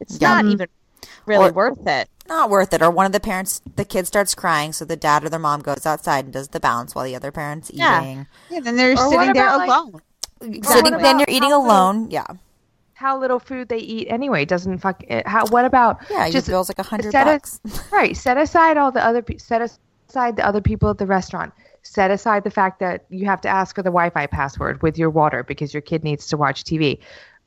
It's 0.00 0.18
Yeah. 0.20 0.28
not 0.34 0.44
Mhm. 0.44 0.52
even 0.52 0.68
really 1.26 1.48
Or- 1.50 1.52
worth 1.52 1.86
it. 1.86 2.08
Not 2.28 2.50
worth 2.50 2.72
it. 2.74 2.82
Or 2.82 2.90
one 2.90 3.06
of 3.06 3.12
the 3.12 3.20
parents, 3.20 3.60
the 3.76 3.84
kid 3.84 4.06
starts 4.06 4.34
crying, 4.34 4.72
so 4.72 4.84
the 4.84 4.96
dad 4.96 5.24
or 5.24 5.28
the 5.30 5.38
mom 5.38 5.60
goes 5.60 5.86
outside 5.86 6.24
and 6.26 6.32
does 6.32 6.48
the 6.48 6.60
bounce 6.60 6.94
while 6.94 7.04
the 7.04 7.16
other 7.16 7.32
parent's 7.32 7.70
Yeah. 7.72 8.02
eating. 8.02 8.26
yeah 8.50 8.60
then 8.60 8.76
they're 8.76 8.92
Or 8.92 8.96
sitting 9.10 9.32
there 9.32 9.46
about, 9.46 9.58
like- 9.58 9.68
alone 9.68 10.02
Sitting, 10.62 10.98
then 10.98 11.18
you're 11.18 11.26
eating 11.28 11.50
how 11.50 11.60
little- 11.60 11.64
alone. 11.66 12.10
Yeah. 12.10 12.26
How 12.94 13.16
little 13.18 13.38
food 13.40 13.68
they 13.68 13.78
eat 13.78 14.08
anyway 14.10 14.44
doesn't 14.44 14.78
fuck. 14.78 15.02
It. 15.04 15.26
How? 15.26 15.46
What 15.46 15.64
about 15.64 15.98
Yeah, 16.10 16.24
your 16.26 16.32
just 16.32 16.48
bill's 16.48 16.68
like 16.68 16.78
a 16.80 16.82
hundred 16.82 17.12
set 17.12 17.24
bucks. 17.26 17.60
It, 17.64 17.82
right. 17.92 18.16
Set 18.16 18.36
aside 18.38 18.76
all 18.76 18.90
the 18.90 19.04
other. 19.04 19.22
pe- 19.22 19.38
Set 19.38 19.62
aside 19.62 20.36
the 20.36 20.44
other 20.46 20.60
people 20.60 20.90
at 20.90 20.98
the 20.98 21.06
restaurant. 21.06 21.52
Set 21.82 22.10
aside 22.10 22.42
the 22.44 22.50
fact 22.50 22.80
that 22.80 23.04
you 23.08 23.24
have 23.26 23.40
to 23.42 23.48
ask 23.48 23.76
for 23.76 23.82
the 23.82 23.90
Wi-Fi 23.90 24.26
password 24.26 24.82
with 24.82 24.98
your 24.98 25.10
water 25.10 25.44
because 25.44 25.72
your 25.72 25.80
kid 25.80 26.02
needs 26.02 26.26
to 26.28 26.36
watch 26.36 26.64
TV. 26.64 26.98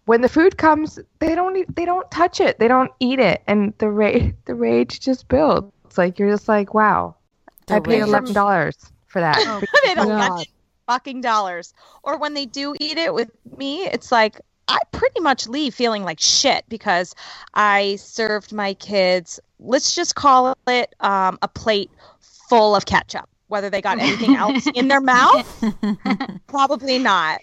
When 0.05 0.21
the 0.21 0.29
food 0.29 0.57
comes, 0.57 0.99
they 1.19 1.35
don't. 1.35 1.55
eat- 1.57 1.75
They 1.75 1.85
don't 1.85 2.09
touch 2.11 2.39
it. 2.39 2.59
They 2.59 2.67
don't 2.67 2.91
eat 2.99 3.19
it, 3.19 3.43
and 3.47 3.73
the 3.77 3.89
rage. 3.89 4.33
The 4.45 4.55
rage 4.55 4.99
just 4.99 5.27
builds. 5.27 5.71
It's 5.85 5.97
like 5.97 6.17
you're 6.17 6.29
just 6.31 6.47
like, 6.47 6.73
wow. 6.73 7.15
The 7.67 7.75
I 7.75 7.79
paid 7.79 8.01
eleven 8.01 8.33
dollars 8.33 8.77
for 9.07 9.19
that. 9.19 9.37
they 9.85 9.93
don't 9.93 10.07
God. 10.07 10.45
fucking 10.87 11.21
dollars. 11.21 11.73
Or 12.03 12.17
when 12.17 12.33
they 12.33 12.45
do 12.45 12.75
eat 12.79 12.97
it 12.97 13.13
with 13.13 13.29
me, 13.57 13.83
it's 13.83 14.11
like 14.11 14.39
I 14.67 14.79
pretty 14.91 15.19
much 15.19 15.47
leave 15.47 15.75
feeling 15.75 16.03
like 16.03 16.19
shit 16.19 16.65
because 16.69 17.13
I 17.53 17.97
served 17.97 18.53
my 18.53 18.73
kids. 18.75 19.39
Let's 19.59 19.93
just 19.93 20.15
call 20.15 20.55
it 20.67 20.95
um, 21.01 21.37
a 21.41 21.47
plate 21.47 21.91
full 22.49 22.75
of 22.75 22.85
ketchup. 22.85 23.29
Whether 23.49 23.69
they 23.69 23.81
got 23.81 23.99
anything 23.99 24.35
else 24.35 24.65
in 24.75 24.87
their 24.87 25.01
mouth, 25.01 25.63
probably 26.47 26.97
not. 26.99 27.41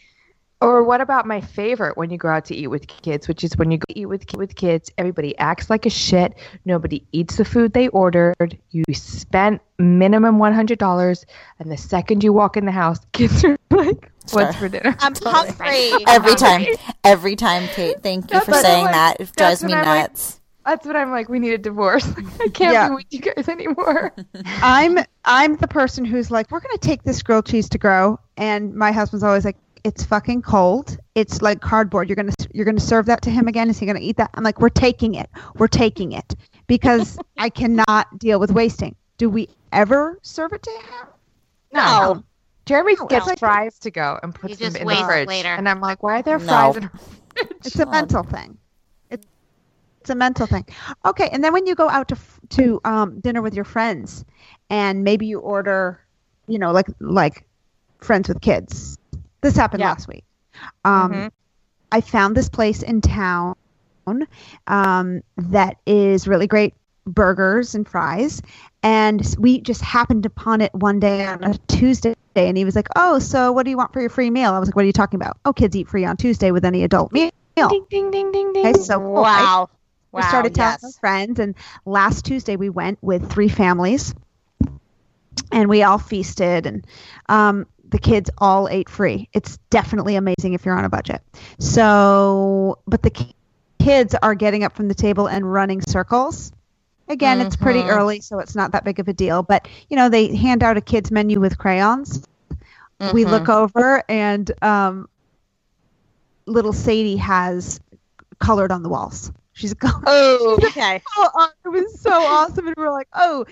Or 0.61 0.83
what 0.83 1.01
about 1.01 1.25
my 1.25 1.41
favorite 1.41 1.97
when 1.97 2.11
you 2.11 2.19
go 2.19 2.27
out 2.29 2.45
to 2.47 2.55
eat 2.57 2.67
with 2.67 2.89
kids, 2.89 3.29
which 3.29 3.45
is 3.45 3.57
when 3.57 3.71
you 3.71 3.79
go 3.79 3.85
eat 3.91 4.07
with 4.07 4.25
with 4.35 4.57
kids, 4.57 4.91
everybody 4.99 5.39
acts 5.39 5.71
like 5.71 5.87
a 5.87 5.91
shit. 5.91 6.35
Nobody 6.65 7.05
eats 7.13 7.37
the 7.37 7.45
food 7.45 7.75
they 7.75 7.87
ordered. 7.89 8.59
You 8.73 8.83
spent 8.93 9.61
minimum 9.79 10.39
one 10.41 10.53
hundred 10.53 10.81
dollars, 10.81 11.25
and 11.61 11.71
the 11.71 11.77
second 11.77 12.25
you 12.25 12.33
walk 12.33 12.57
in 12.57 12.65
the 12.65 12.73
house, 12.73 12.99
kids 13.13 13.45
are 13.45 13.57
like, 13.71 14.11
"What's 14.33 14.57
for 14.57 14.69
dinner?" 14.69 14.97
I'm 14.99 15.15
hungry. 15.23 15.93
Every 16.09 16.35
time. 16.35 16.67
Every 17.05 17.37
time, 17.37 17.69
Kate. 17.69 18.03
Thank 18.03 18.25
you 18.25 18.41
That's 18.41 18.47
for 18.47 18.55
saying 18.55 18.87
like- 18.87 18.95
that. 18.95 19.21
It 19.21 19.31
drives 19.37 19.63
me 19.63 19.73
I'm 19.75 19.87
like. 19.87 20.11
nuts. 20.11 20.41
That's 20.67 20.85
what 20.85 20.97
I'm 20.97 21.11
like. 21.11 21.31
We 21.31 21.39
need 21.39 21.53
a 21.55 21.59
divorce. 21.59 22.07
I 22.41 22.49
can't 22.49 22.75
Yeah. 22.75 22.89
be 22.91 22.95
with 22.97 23.07
you 23.11 23.21
guys 23.21 23.49
anymore. 23.49 24.13
I'm 24.61 24.99
I'm 25.25 25.57
the 25.57 25.69
person 25.69 26.05
who's 26.05 26.31
like, 26.31 26.51
we're 26.51 26.61
gonna 26.61 26.77
take 26.79 27.05
this 27.05 27.23
grilled 27.23 27.47
cheese 27.47 27.71
to 27.71 27.79
grow, 27.79 28.19
and 28.37 28.75
my 28.75 28.93
husband's 28.93 29.23
always 29.25 29.47
like, 29.47 29.57
it's 29.85 30.05
fucking 30.05 30.43
cold. 30.43 30.97
It's 31.15 31.43
like 31.43 31.61
cardboard. 31.61 32.09
You're 32.09 32.17
gonna 32.17 32.33
you're 32.53 32.65
gonna 32.65 32.81
serve 32.81 33.07
that 33.07 33.23
to 33.23 33.31
him 33.31 33.49
again. 33.49 33.69
Is 33.71 33.79
he 33.79 33.87
gonna 33.87 34.01
eat 34.01 34.17
that? 34.19 34.31
I'm 34.35 34.45
like, 34.45 34.61
we're 34.61 34.69
taking 34.69 35.15
it. 35.15 35.29
We're 35.57 35.67
taking 35.69 36.13
it 36.13 36.35
because 36.67 37.19
I 37.39 37.49
cannot 37.51 38.19
deal 38.19 38.39
with 38.41 38.51
wasting. 38.53 38.95
Do 39.19 39.29
we 39.29 39.49
ever 39.73 40.19
serve 40.23 40.53
it 40.53 40.63
to 40.63 40.71
him? 40.71 41.07
No. 41.73 42.25
Jeremy 42.67 42.95
No, 42.99 43.07
gets 43.07 43.21
it's 43.27 43.29
like- 43.29 43.39
fries 43.39 43.79
to 43.81 43.91
go 43.91 44.19
and 44.23 44.33
You 44.35 44.41
puts 44.41 44.57
them 44.59 44.77
in 44.77 44.87
the 44.87 44.95
fridge, 45.05 45.29
later. 45.29 45.49
and 45.49 45.69
I'm 45.69 45.81
like, 45.81 46.03
"Why 46.03 46.19
are 46.19 46.23
there 46.23 46.39
No. 46.39 46.73
fries 46.73 46.77
in?" 46.77 46.91
It's 47.65 47.77
a 47.79 47.87
mental 47.87 48.23
thing. 48.23 48.59
It's 49.11 49.27
it's 50.01 50.11
a 50.11 50.15
mental 50.15 50.47
thing. 50.47 50.67
Okay, 51.05 51.29
and 51.33 51.43
then 51.43 51.53
when 51.53 51.67
you 51.67 51.75
go 51.75 51.89
out 51.89 52.09
to 52.09 52.15
f- 52.17 52.41
to 52.51 52.81
um, 52.85 53.21
dinner 53.21 53.43
with 53.43 53.55
your 53.55 53.65
friends, 53.65 54.25
and 54.71 55.03
maybe 55.05 55.27
you 55.27 55.39
order, 55.41 56.01
you 56.47 56.59
know, 56.59 56.73
like 56.73 56.87
like 57.01 57.47
friends 58.01 58.29
with 58.29 58.41
kids. 58.41 58.88
This 59.41 59.57
happened 59.57 59.81
Yeah. 59.81 59.91
last 59.91 60.09
week. 60.09 60.25
Um, 60.85 61.13
Mhm. 61.13 61.31
I 61.93 62.01
found 62.01 62.37
this 62.37 62.49
place 62.49 62.83
in 62.83 63.01
town 63.01 63.55
um, 64.67 65.21
that 65.37 65.77
is 65.87 66.27
really 66.27 66.47
great 66.47 66.75
burgers 67.07 67.75
and 67.75 67.87
fries. 67.89 68.43
And 68.83 69.23
we 69.39 69.61
just 69.61 69.83
happened 69.83 70.27
upon 70.27 70.61
it 70.61 70.73
one 70.75 70.99
day 71.01 71.27
on 71.27 71.43
a 71.45 71.55
Tuesday, 71.69 72.15
and 72.37 72.57
he 72.57 72.65
was 72.65 72.77
like, 72.77 72.89
"Oh, 72.97 73.19
so 73.19 73.53
what 73.53 73.65
do 73.65 73.71
you 73.71 73.77
want 73.77 73.93
for 73.93 74.01
your 74.01 74.11
free 74.11 74.31
meal?" 74.31 74.53
I 74.53 74.59
was 74.59 74.69
like, 74.69 74.77
"What 74.77 74.83
are 74.83 74.87
you 74.87 74.93
talking 74.93 75.21
about? 75.21 75.37
Oh, 75.45 75.53
kids 75.53 75.77
eat 75.77 75.89
free 75.89 76.05
on 76.05 76.17
Tuesday 76.17 76.51
with 76.51 76.65
any 76.65 76.85
adult 76.85 77.13
meal." 77.13 77.31
Ding 77.57 77.87
ding 77.91 78.11
ding 78.11 78.31
ding 78.33 78.53
ding. 78.53 78.67
Okay, 78.67 78.73
so 78.75 78.99
cool, 79.13 79.23
right? 79.23 79.23
wow. 79.23 79.69
we 80.13 80.23
Wow, 80.23 80.23
started 80.23 80.55
telling 80.55 80.75
yes. 80.75 80.85
our 80.85 80.93
friends, 81.01 81.39
and 81.39 81.55
last 81.85 82.25
Tuesday 82.25 82.57
we 82.57 82.69
went 82.71 82.99
with 83.03 83.31
three 83.31 83.49
families, 83.49 84.15
and 85.53 85.69
we 85.69 85.83
all 85.83 85.99
feasted, 85.99 86.67
and 86.67 86.87
um, 87.29 87.67
the 87.91 87.99
kids 87.99 88.31
all 88.39 88.69
ate 88.69 88.89
free. 88.89 89.29
It's 89.33 89.59
definitely 89.71 90.17
amazing 90.17 90.53
if 90.55 90.65
you're 90.65 90.77
on 90.77 90.85
a 90.85 90.89
budget. 90.89 91.23
So, 91.59 92.79
but 92.87 93.03
the 93.03 93.11
kids 93.79 94.15
are 94.23 94.35
getting 94.35 94.65
up 94.65 94.75
from 94.77 94.89
the 94.89 94.95
table 94.95 95.27
and 95.29 95.51
running 95.51 95.81
circles. 95.83 96.53
Again, 97.09 97.41
it's 97.41 97.57
pretty 97.57 97.81
Mhm. 97.81 97.89
early, 97.89 98.21
so 98.21 98.39
it's 98.39 98.55
not 98.55 98.73
that 98.73 98.85
big 98.85 99.01
of 99.01 99.09
a 99.09 99.15
deal. 99.15 99.43
But 99.43 99.67
you 99.89 99.97
know, 99.97 100.09
they 100.11 100.35
hand 100.37 100.63
out 100.63 100.77
a 100.77 100.81
kids 100.83 101.11
menu 101.11 101.41
with 101.41 101.57
crayons. 101.57 102.23
We 103.13 103.25
Mhm. 103.25 103.31
look 103.31 103.49
over, 103.49 104.03
and 104.09 104.51
um, 104.63 105.09
little 106.47 106.73
Sadie 106.73 107.17
has 107.17 107.81
colored 108.39 108.73
on 108.73 108.83
the 108.83 108.89
walls. 108.89 109.33
She's 109.53 109.73
colored. 109.75 110.05
Oh, 110.07 110.59
okay. 110.65 111.03
Oh, 111.17 111.49
it 111.65 111.69
was 111.69 112.01
so 112.01 112.11
awesome, 112.13 112.67
and 112.67 112.75
we 112.77 112.83
were 112.83 112.91
like, 112.91 113.09
oh. 113.15 113.47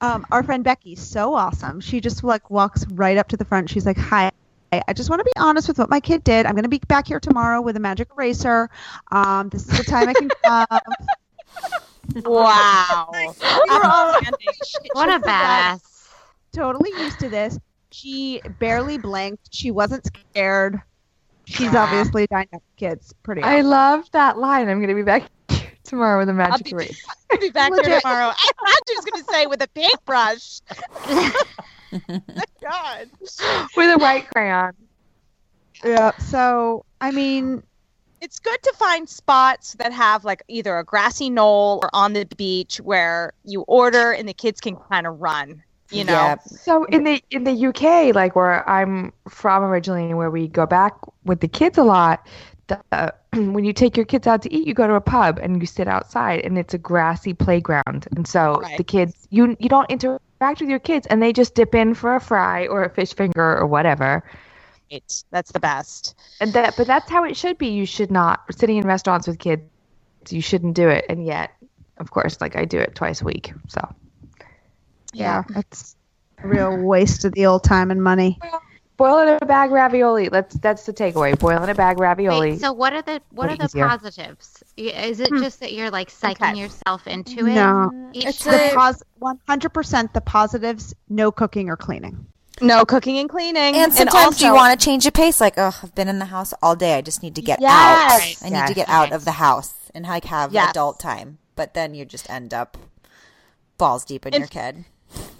Um, 0.00 0.26
our 0.30 0.42
friend 0.42 0.62
Becky's 0.62 1.00
so 1.00 1.34
awesome. 1.34 1.80
She 1.80 2.00
just 2.00 2.22
like 2.22 2.50
walks 2.50 2.86
right 2.92 3.16
up 3.16 3.28
to 3.28 3.36
the 3.36 3.44
front. 3.44 3.70
She's 3.70 3.86
like, 3.86 3.96
"Hi, 3.96 4.30
I 4.72 4.92
just 4.92 5.08
want 5.08 5.20
to 5.20 5.24
be 5.24 5.32
honest 5.36 5.68
with 5.68 5.78
what 5.78 5.88
my 5.88 6.00
kid 6.00 6.22
did. 6.24 6.44
I'm 6.44 6.52
going 6.52 6.64
to 6.64 6.68
be 6.68 6.80
back 6.86 7.06
here 7.06 7.20
tomorrow 7.20 7.60
with 7.62 7.76
a 7.76 7.80
magic 7.80 8.08
eraser. 8.16 8.68
Um, 9.10 9.48
this 9.48 9.66
is 9.68 9.78
the 9.78 9.84
time 9.84 10.08
I 10.08 10.12
can 10.14 10.28
come." 10.44 10.66
Wow. 12.24 13.10
We 13.14 13.70
were 13.70 13.84
all 13.84 14.12
What 14.92 15.08
a 15.08 15.18
badass. 15.20 15.80
totally 16.52 16.90
used 17.02 17.18
to 17.20 17.28
this. 17.28 17.58
She 17.90 18.40
barely 18.58 18.98
blinked. 18.98 19.48
She 19.50 19.70
wasn't 19.70 20.06
scared. 20.06 20.80
She's 21.46 21.74
obviously 21.74 22.26
dined 22.26 22.48
up 22.54 22.62
kids. 22.76 23.14
Pretty. 23.22 23.42
I 23.42 23.58
awesome. 23.58 23.66
love 23.70 24.10
that 24.12 24.38
line. 24.38 24.68
I'm 24.68 24.80
gonna 24.80 24.94
be 24.94 25.02
back 25.02 25.22
tomorrow 25.86 26.18
with 26.18 26.28
a 26.28 26.32
magic 26.34 26.66
be- 26.66 26.72
eraser. 26.72 26.94
I'll 27.30 27.38
be 27.38 27.50
back 27.50 27.72
here 27.72 28.00
tomorrow. 28.00 28.28
I 28.28 28.50
thought 28.58 28.78
she 28.88 28.96
was 28.96 29.04
going 29.04 29.24
to 29.24 29.32
say 29.32 29.46
with 29.46 29.62
a 29.62 29.68
paintbrush. 29.68 30.60
God. 32.60 33.08
with 33.76 33.94
a 33.94 33.98
white 33.98 34.28
crayon. 34.30 34.72
Yeah. 35.84 36.16
So 36.18 36.84
I 37.00 37.10
mean, 37.10 37.62
It's 38.20 38.38
good 38.38 38.62
to 38.62 38.72
find 38.76 39.08
spots 39.08 39.74
that 39.74 39.92
have 39.92 40.24
like 40.24 40.42
either 40.48 40.76
a 40.78 40.84
grassy 40.84 41.30
knoll 41.30 41.78
or 41.82 41.90
on 41.92 42.12
the 42.12 42.24
beach 42.36 42.78
where 42.80 43.32
you 43.44 43.62
order 43.62 44.12
and 44.12 44.28
the 44.28 44.34
kids 44.34 44.60
can 44.60 44.76
kind 44.76 45.06
of 45.06 45.20
run. 45.20 45.62
You 45.90 46.04
know, 46.04 46.12
Yeah. 46.12 46.36
So 46.44 46.84
in 46.86 47.04
the 47.04 47.22
in 47.30 47.44
the 47.44 47.66
UK, 47.68 48.14
like 48.14 48.34
where 48.34 48.68
I'm 48.68 49.12
from 49.28 49.62
originally, 49.62 50.12
where 50.14 50.30
we 50.30 50.48
go 50.48 50.66
back 50.66 50.94
with 51.24 51.40
the 51.40 51.48
kids 51.48 51.78
a 51.78 51.84
lot, 51.84 52.26
the, 52.66 52.80
uh, 52.90 53.10
when 53.52 53.64
you 53.64 53.72
take 53.72 53.96
your 53.96 54.06
kids 54.06 54.26
out 54.26 54.42
to 54.42 54.52
eat, 54.54 54.66
you 54.66 54.74
go 54.74 54.86
to 54.86 54.94
a 54.94 55.00
pub 55.00 55.38
and 55.38 55.60
you 55.60 55.66
sit 55.66 55.88
outside, 55.88 56.40
and 56.40 56.58
it's 56.58 56.74
a 56.74 56.78
grassy 56.78 57.34
playground, 57.34 58.08
and 58.16 58.26
so 58.26 58.60
Right. 58.60 58.76
the 58.76 58.84
kids 58.84 59.26
you 59.30 59.56
you 59.58 59.68
don't 59.68 59.90
interact 59.90 60.60
with 60.60 60.68
your 60.68 60.78
kids, 60.78 61.06
and 61.06 61.22
they 61.22 61.32
just 61.32 61.54
dip 61.54 61.74
in 61.74 61.94
for 61.94 62.14
a 62.14 62.20
fry 62.20 62.66
or 62.66 62.84
a 62.84 62.90
fish 62.90 63.14
finger 63.14 63.56
or 63.56 63.66
whatever. 63.66 64.22
Right. 64.90 65.22
that's 65.30 65.52
the 65.52 65.60
best. 65.60 66.14
And 66.40 66.52
that, 66.52 66.76
but 66.76 66.86
that's 66.86 67.10
how 67.10 67.24
it 67.24 67.36
should 67.36 67.58
be. 67.58 67.68
You 67.68 67.86
should 67.86 68.10
not 68.10 68.42
sitting 68.54 68.76
in 68.76 68.86
restaurants 68.86 69.26
with 69.26 69.38
kids. 69.38 69.62
You 70.30 70.40
shouldn't 70.40 70.74
do 70.74 70.88
it, 70.88 71.04
and 71.08 71.24
yet, 71.24 71.52
of 71.98 72.10
course, 72.10 72.40
like 72.40 72.56
I 72.56 72.64
do 72.64 72.78
it 72.78 72.94
twice 72.94 73.20
a 73.20 73.24
week. 73.24 73.52
So 73.68 73.94
yeah, 75.12 75.42
it's 75.56 75.96
a 76.42 76.48
real 76.48 76.76
waste 76.76 77.24
of 77.24 77.32
the 77.32 77.46
old 77.46 77.64
time 77.64 77.90
and 77.90 78.02
money. 78.02 78.38
Boil 78.96 79.18
in 79.18 79.38
a 79.40 79.46
bag 79.46 79.70
ravioli. 79.70 80.28
Let's 80.28 80.56
that's 80.56 80.84
the 80.86 80.92
takeaway. 80.92 81.38
Boil 81.38 81.62
in 81.62 81.68
a 81.68 81.74
bag 81.74 81.98
ravioli. 81.98 82.52
Wait, 82.52 82.60
so 82.60 82.72
what 82.72 82.92
are 82.92 83.02
the 83.02 83.20
what 83.30 83.50
are 83.50 83.56
the 83.56 83.64
easier. 83.64 83.86
positives? 83.88 84.62
Is 84.76 85.20
it 85.20 85.28
Hmm. 85.28 85.42
just 85.42 85.60
that 85.60 85.72
you're 85.72 85.90
like 85.90 86.08
psyching 86.10 86.50
Okay. 86.52 86.60
yourself 86.60 87.06
into 87.06 87.46
it? 87.46 87.54
No. 87.54 87.90
It's? 88.14 88.44
The 88.44 88.72
100% 89.20 90.12
the 90.12 90.20
positives, 90.20 90.94
no 91.08 91.30
cooking 91.32 91.68
or 91.70 91.76
cleaning. 91.76 92.26
No 92.60 92.84
cooking 92.86 93.18
and 93.18 93.28
cleaning. 93.28 93.74
And 93.76 93.92
sometimes 93.92 94.40
you 94.40 94.48
also- 94.48 94.54
want 94.56 94.78
to 94.78 94.82
change 94.84 95.04
the 95.04 95.12
pace. 95.12 95.40
Like, 95.40 95.54
oh, 95.58 95.78
I've 95.82 95.94
been 95.94 96.08
in 96.08 96.18
the 96.18 96.26
house 96.26 96.54
all 96.62 96.74
day. 96.74 96.94
I 96.94 97.02
just 97.02 97.22
need 97.22 97.34
to 97.34 97.42
get 97.42 97.60
Yes. 97.60 97.70
out. 97.70 98.46
I 98.46 98.48
need 98.48 98.50
to 98.50 98.72
Yes. 98.72 98.74
get 98.74 98.88
out 98.88 99.12
of 99.12 99.24
the 99.26 99.32
house 99.32 99.74
and 99.94 100.06
like 100.06 100.24
have 100.24 100.52
Yes. 100.52 100.70
adult 100.70 100.98
time. 100.98 101.38
But 101.54 101.74
then 101.74 101.94
you 101.94 102.04
just 102.06 102.30
end 102.30 102.54
up 102.54 102.76
balls 103.78 104.04
deep 104.06 104.24
in 104.26 104.32
And- 104.34 104.40
your 104.40 104.48
kid. 104.48 104.84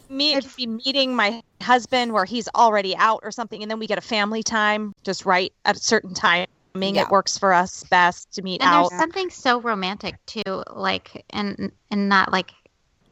Me 0.08 0.34
it 0.34 0.44
could 0.44 0.56
be 0.56 0.66
meeting 0.66 1.14
my 1.14 1.42
husband 1.62 2.12
where 2.12 2.24
he's 2.24 2.48
already 2.54 2.96
out 2.96 3.20
or 3.22 3.30
something 3.30 3.62
and 3.62 3.70
then 3.70 3.78
we 3.78 3.86
get 3.86 3.98
a 3.98 4.02
family 4.02 4.42
time 4.42 4.92
just 5.02 5.24
right 5.26 5.52
at 5.64 5.76
a 5.76 5.78
certain 5.80 6.14
timing 6.14 6.46
Yeah. 6.94 7.02
it 7.02 7.10
works 7.10 7.38
for 7.38 7.52
us 7.52 7.84
best 7.84 8.32
to 8.34 8.42
meet 8.42 8.60
And 8.62 8.68
out 8.70 8.90
there's 8.90 9.00
something 9.00 9.30
so 9.30 9.60
romantic 9.60 10.14
too, 10.26 10.62
like 10.70 11.24
and 11.30 11.72
and 11.90 12.08
not 12.08 12.30
like 12.32 12.52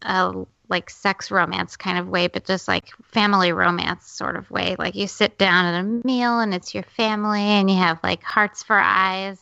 a 0.03 0.45
like 0.69 0.89
sex 0.89 1.31
romance 1.31 1.77
kind 1.77 1.99
of 1.99 2.09
way, 2.09 2.27
but 2.27 2.45
just 2.47 2.69
like 2.69 2.87
family 3.03 3.53
romance 3.53 4.07
sort 4.11 4.35
of 4.37 4.51
way. 4.51 4.77
Like 4.79 4.95
you 4.95 5.07
sit 5.07 5.37
down 5.39 5.67
at 5.67 5.79
a 5.81 5.83
meal 6.07 6.41
and 6.41 6.55
it's 6.55 6.75
your 6.75 6.85
family 6.85 7.41
and 7.43 7.71
you 7.71 7.77
have 7.77 7.99
like 8.03 8.23
hearts 8.23 8.63
for 8.63 8.77
eyes. 8.77 9.39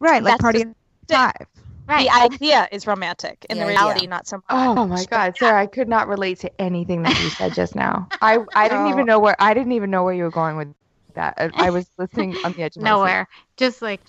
Right, 0.00 0.22
like 0.22 0.32
That's 0.34 0.42
party 0.42 0.64
the- 0.64 0.70
of 0.70 0.74
five. 1.10 1.46
Right. 1.90 2.08
the 2.08 2.14
idea 2.14 2.68
is 2.72 2.86
romantic 2.86 3.44
in 3.50 3.58
The 3.58 3.64
the 3.64 3.70
idea. 3.70 3.78
reality 3.84 4.06
not 4.06 4.26
so 4.26 4.40
oh 4.50 4.74
much 4.74 4.78
Oh 4.78 4.86
my 4.86 5.04
God, 5.04 5.36
Sarah! 5.36 5.60
I 5.60 5.66
could 5.66 5.88
not 5.88 6.08
relate 6.08 6.38
to 6.40 6.60
anything 6.60 7.02
that 7.02 7.18
you 7.20 7.30
said 7.30 7.54
just 7.54 7.74
now. 7.74 8.08
I 8.22 8.38
I 8.54 8.68
didn't 8.68 8.84
No. 8.84 8.90
even 8.90 9.06
know 9.06 9.18
where 9.18 9.36
I 9.38 9.54
didn't 9.54 9.72
even 9.72 9.90
know 9.90 10.04
where 10.04 10.14
you 10.14 10.24
were 10.24 10.30
going 10.30 10.56
with 10.56 10.68
that. 11.14 11.34
I, 11.38 11.50
I 11.66 11.70
was 11.70 11.88
listening 11.98 12.36
on 12.44 12.52
the 12.52 12.62
edge 12.62 12.76
of 12.76 12.82
my 12.82 12.88
seat. 12.90 12.94
Nowhere. 12.94 13.26
Just 13.56 13.82
like 13.82 14.00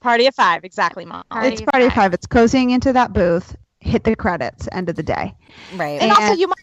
party 0.00 0.26
of 0.26 0.34
five 0.34 0.64
exactly 0.64 1.04
mom 1.04 1.24
Party 1.30 1.48
It's 1.48 1.60
of 1.62 1.66
party 1.66 1.86
of 1.86 1.92
five. 1.92 2.04
five. 2.04 2.14
It's 2.14 2.26
cozying 2.26 2.70
into 2.70 2.92
that 2.92 3.12
booth, 3.12 3.56
hit 3.80 4.04
the 4.04 4.14
credits, 4.16 4.68
end 4.72 4.88
of 4.88 4.96
the 4.96 5.02
day. 5.02 5.34
Right. 5.72 6.00
and 6.00 6.10
also 6.12 6.32
you 6.32 6.46
might 6.46 6.54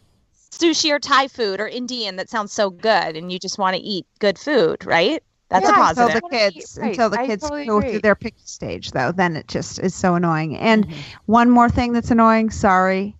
sushi 0.53 0.91
or 0.91 0.99
thai 0.99 1.27
food 1.27 1.59
or 1.61 1.67
indian 1.67 2.17
that 2.17 2.29
sounds 2.29 2.51
so 2.53 2.69
good 2.69 3.15
and 3.15 3.31
you 3.31 3.39
just 3.39 3.57
want 3.57 3.75
to 3.75 3.81
eat 3.81 4.05
good 4.19 4.37
food 4.37 4.85
right 4.85 5.23
that's 5.51 5.67
a 5.67 5.71
Yeah, 5.71 5.89
until 5.89 6.07
the 6.09 6.21
kids 6.31 6.77
right. 6.81 6.91
until 6.91 7.09
the 7.09 7.17
kids 7.19 7.43
totally 7.43 7.67
go 7.67 7.77
agree. 7.77 7.91
through 7.91 7.99
their 8.01 8.15
picky 8.15 8.43
stage 8.45 8.91
though 8.91 9.11
then 9.11 9.35
it 9.35 9.47
just 9.47 9.79
is 9.79 9.93
so 9.93 10.15
annoying. 10.15 10.57
And 10.57 10.87
Mhm. 10.87 11.03
one 11.25 11.49
more 11.49 11.69
thing 11.69 11.93
that's 11.93 12.11
annoying 12.11 12.49
sorry 12.51 13.15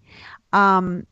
um 0.54 1.06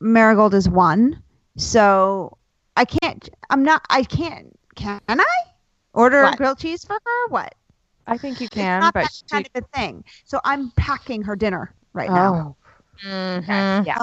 marigold 0.00 0.54
is 0.54 0.68
one. 0.68 1.22
So 1.56 2.38
i 2.76 2.84
can't 2.86 3.28
i'm 3.50 3.62
not 3.62 3.82
i 3.90 4.02
can't 4.02 4.58
can 4.74 4.98
i 5.08 5.26
order 5.92 6.22
What? 6.22 6.38
grilled 6.38 6.58
cheese 6.58 6.84
for 6.84 6.94
her? 6.94 7.28
What? 7.28 7.54
I 8.06 8.16
think 8.18 8.40
you 8.40 8.48
it's 8.48 8.54
can, 8.56 8.80
not 8.80 8.94
but 8.94 9.02
that 9.02 9.12
she, 9.12 9.24
kind 9.30 9.46
of 9.54 9.62
a 9.62 9.78
thing. 9.78 10.04
So 10.24 10.40
i'm 10.44 10.70
packing 10.72 11.22
her 11.22 11.36
dinner 11.36 11.74
right 11.92 12.10
now. 12.10 12.56
Oh, 13.04 13.06
Mhm. 13.06 13.86
yeah. 13.86 13.98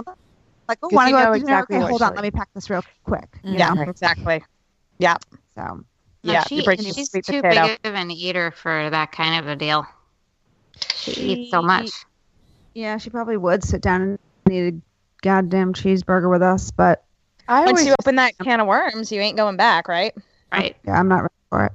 like 0.67 0.77
oh 0.83 0.89
want 0.91 1.07
to 1.07 1.11
to 1.11 1.11
go 1.11 1.17
out 1.17 1.33
to 1.33 1.39
dinner? 1.39 1.59
Exactly 1.59 1.75
okay 1.77 1.87
hold 1.89 2.01
on. 2.01 2.09
she 2.09 2.15
let 2.15 2.23
me 2.23 2.31
pack 2.31 2.49
this 2.53 2.69
real 2.69 2.83
quick. 3.03 3.27
You 3.43 3.57
Yeah. 3.57 3.73
know 3.73 3.81
exactly. 3.81 4.43
Yeah 4.99 5.17
so 5.59 5.85
No, 6.23 6.33
Yeah, 6.33 6.43
she, 6.43 6.61
she's 6.61 7.09
too 7.09 7.21
potato. 7.21 7.67
big 7.67 7.79
of 7.83 7.95
an 7.95 8.11
eater 8.11 8.51
for 8.51 8.89
that 8.89 9.11
kind 9.11 9.39
of 9.43 9.47
a 9.51 9.55
deal. 9.55 9.85
She, 10.95 11.11
eats 11.11 11.51
so 11.51 11.61
much. 11.61 11.91
Yeah, 12.73 12.97
she 12.97 13.09
probably 13.09 13.37
would 13.37 13.63
sit 13.63 13.81
down 13.81 14.01
and 14.01 14.19
eat 14.51 14.73
a 14.73 14.81
goddamn 15.21 15.73
cheeseburger 15.73 16.29
with 16.29 16.41
us, 16.41 16.71
but 16.71 17.03
I 17.47 17.65
Once 17.65 17.85
you 17.85 17.95
open 17.99 18.15
that 18.15 18.37
can 18.37 18.59
of 18.59 18.67
worms, 18.67 19.11
you 19.11 19.19
ain't 19.21 19.37
going 19.37 19.57
back, 19.57 19.87
right? 19.87 20.13
Right. 20.51 20.75
yeah, 20.85 20.99
I'm 20.99 21.07
not 21.07 21.21
ready 21.21 21.33
for 21.49 21.65
it. 21.65 21.71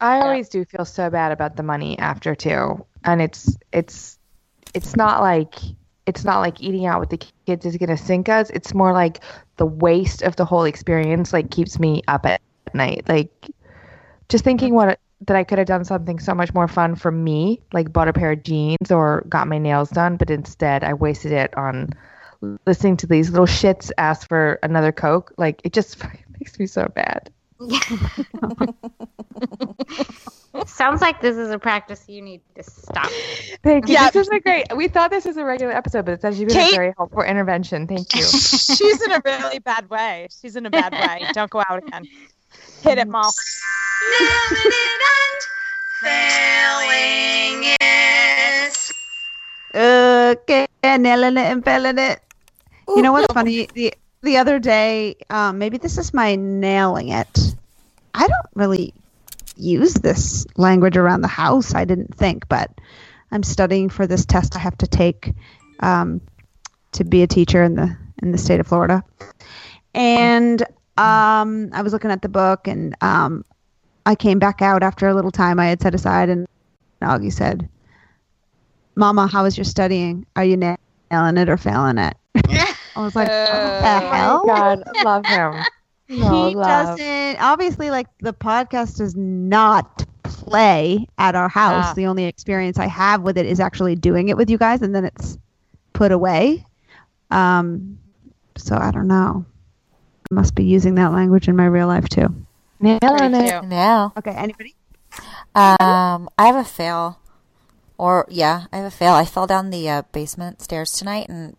I 0.00 0.20
always 0.20 0.48
do 0.48 0.64
feel 0.64 0.84
so 0.86 1.10
bad 1.10 1.32
about 1.32 1.56
the 1.56 1.62
money 1.62 1.98
after 1.98 2.34
too, 2.34 2.84
and 3.04 3.20
it's 3.20 3.56
it's 3.72 4.18
it's 4.72 4.96
not 4.96 5.20
like 5.20 5.54
it's 6.06 6.24
not 6.24 6.40
like 6.40 6.62
eating 6.62 6.86
out 6.86 7.00
with 7.00 7.10
the 7.10 7.22
kids 7.46 7.66
is 7.66 7.76
gonna 7.76 7.98
sink 7.98 8.30
us. 8.30 8.48
It's 8.50 8.72
more 8.72 8.92
like 8.92 9.20
the 9.58 9.66
waste 9.66 10.22
of 10.22 10.36
the 10.36 10.46
whole 10.46 10.64
experience 10.64 11.32
like 11.34 11.50
keeps 11.50 11.78
me 11.78 12.02
up 12.08 12.24
at 12.24 12.40
night. 12.74 13.08
Like 13.08 13.32
just 14.28 14.44
thinking 14.44 14.74
what 14.74 14.98
that 15.26 15.36
I 15.36 15.44
could 15.44 15.58
have 15.58 15.66
done 15.66 15.84
something 15.84 16.18
so 16.18 16.34
much 16.34 16.54
more 16.54 16.68
fun 16.68 16.96
for 16.96 17.10
me, 17.10 17.60
like 17.72 17.92
bought 17.92 18.08
a 18.08 18.12
pair 18.12 18.32
of 18.32 18.42
jeans 18.42 18.90
or 18.90 19.24
got 19.28 19.48
my 19.48 19.58
nails 19.58 19.90
done, 19.90 20.16
but 20.16 20.30
instead 20.30 20.82
I 20.82 20.94
wasted 20.94 21.32
it 21.32 21.56
on 21.56 21.90
listening 22.66 22.96
to 22.98 23.06
these 23.06 23.30
little 23.30 23.46
shits 23.46 23.90
ask 23.98 24.26
for 24.28 24.58
another 24.62 24.92
coke. 24.92 25.32
Like 25.36 25.60
it 25.64 25.72
just 25.72 26.02
makes 26.40 26.58
me 26.58 26.66
so 26.66 26.90
bad. 26.94 27.30
Sounds 30.66 31.02
like 31.02 31.20
this 31.20 31.36
is 31.36 31.50
a 31.50 31.58
practice 31.58 32.08
you 32.08 32.22
need 32.22 32.40
to 32.54 32.62
stop. 32.62 33.10
Thank 33.62 33.88
you. 33.88 33.94
Yeah. 33.94 34.10
This 34.10 34.26
is 34.26 34.32
a 34.32 34.40
great. 34.40 34.64
We 34.74 34.88
thought 34.88 35.10
this 35.10 35.26
was 35.26 35.36
a 35.36 35.44
regular 35.44 35.72
episode, 35.72 36.06
but 36.06 36.12
it's 36.12 36.24
actually 36.24 36.46
been 36.46 36.54
Kate- 36.56 36.72
a 36.72 36.76
very 36.76 36.94
helpful 36.96 37.22
intervention. 37.22 37.86
Thank 37.86 38.14
you. 38.14 38.22
She's 38.24 39.02
in 39.02 39.12
a 39.12 39.20
really 39.24 39.58
bad 39.58 39.90
way. 39.90 40.28
She's 40.40 40.56
in 40.56 40.64
a 40.66 40.70
bad 40.70 40.92
way. 40.92 41.26
Don't 41.32 41.50
go 41.50 41.62
out 41.68 41.86
again. 41.86 42.06
Hit 42.82 42.98
it, 42.98 43.08
Mal. 43.08 43.30
Okay, 49.72 50.66
nailing 50.82 51.36
it 51.36 51.38
and 51.38 51.64
failing 51.64 51.98
it. 51.98 52.20
You 52.88 53.02
know 53.02 53.12
what's 53.12 53.32
funny? 53.32 53.66
The 53.66 53.94
the 54.22 54.36
other 54.38 54.58
day, 54.58 55.16
um, 55.30 55.58
maybe 55.58 55.78
this 55.78 55.98
is 55.98 56.12
my 56.12 56.36
nailing 56.36 57.08
it. 57.10 57.54
I 58.14 58.26
don't 58.26 58.46
really 58.54 58.92
use 59.56 59.94
this 59.94 60.46
language 60.56 60.96
around 60.96 61.20
the 61.20 61.28
house. 61.28 61.74
I 61.74 61.84
didn't 61.84 62.14
think, 62.14 62.48
but 62.48 62.70
I'm 63.30 63.42
studying 63.42 63.88
for 63.88 64.06
this 64.06 64.26
test 64.26 64.56
I 64.56 64.58
have 64.58 64.76
to 64.78 64.86
take 64.86 65.34
um, 65.80 66.20
to 66.92 67.04
be 67.04 67.22
a 67.22 67.26
teacher 67.26 67.62
in 67.62 67.74
the 67.74 67.96
in 68.22 68.32
the 68.32 68.38
state 68.38 68.60
of 68.60 68.66
Florida. 68.66 69.04
And 69.94 70.62
um, 70.96 71.70
I 71.72 71.82
was 71.82 71.92
looking 71.92 72.10
at 72.10 72.22
the 72.22 72.28
book, 72.28 72.66
and 72.68 72.94
um, 73.00 73.44
I 74.06 74.14
came 74.14 74.38
back 74.38 74.62
out 74.62 74.82
after 74.82 75.08
a 75.08 75.14
little 75.14 75.30
time 75.30 75.58
I 75.58 75.66
had 75.66 75.80
set 75.80 75.94
aside, 75.94 76.28
and 76.28 76.46
Augie 77.02 77.32
said, 77.32 77.68
Mama, 78.96 79.26
how 79.26 79.44
was 79.44 79.56
your 79.56 79.64
studying? 79.64 80.26
Are 80.36 80.44
you 80.44 80.56
na- 80.56 80.76
nailing 81.10 81.36
it 81.38 81.48
or 81.48 81.56
failing 81.56 81.98
it? 81.98 82.14
I 82.96 83.04
was 83.04 83.14
like, 83.14 83.28
what 83.28 83.80
the 83.80 84.00
hell? 84.08 84.42
Oh 84.44 84.46
my 84.46 84.76
God, 84.76 84.82
love 85.04 85.26
him. 85.26 85.64
No, 86.08 86.48
he 86.48 86.54
love. 86.54 86.98
doesn't. 86.98 87.42
Obviously, 87.42 87.90
like 87.90 88.06
the 88.18 88.34
podcast 88.34 88.98
does 88.98 89.14
not 89.16 90.04
play 90.22 91.06
at 91.18 91.34
our 91.34 91.48
house. 91.48 91.86
Ah. 91.88 91.92
The 91.94 92.06
only 92.06 92.24
experience 92.24 92.78
I 92.78 92.86
have 92.86 93.22
with 93.22 93.38
it 93.38 93.46
is 93.46 93.60
actually 93.60 93.94
doing 93.96 94.28
it 94.28 94.36
with 94.36 94.50
you 94.50 94.58
guys, 94.58 94.82
and 94.82 94.94
then 94.94 95.04
it's 95.04 95.38
put 95.92 96.12
away. 96.12 96.64
Um, 97.30 97.98
so 98.56 98.76
I 98.76 98.90
don't 98.90 99.06
know. 99.06 99.44
I 100.30 100.34
must 100.34 100.54
be 100.54 100.62
using 100.64 100.94
that 100.94 101.12
language 101.12 101.48
in 101.48 101.56
my 101.56 101.66
real 101.66 101.88
life 101.88 102.08
too. 102.08 102.28
Nailing 102.78 103.32
Me 103.32 103.48
it. 103.48 103.60
too. 103.62 103.68
Yeah. 103.68 104.10
Okay, 104.16 104.30
anybody? 104.30 104.76
Um, 105.56 106.30
I 106.38 106.46
have 106.46 106.54
a 106.56 106.64
fail. 106.64 107.18
Or 107.98 108.26
yeah, 108.30 108.66
I 108.72 108.76
have 108.78 108.86
a 108.86 108.90
fail. 108.92 109.12
I 109.14 109.24
fell 109.24 109.46
down 109.48 109.70
the 109.70 109.88
uh, 109.88 110.02
basement 110.12 110.62
stairs 110.62 110.92
tonight 110.92 111.28
and 111.28 111.56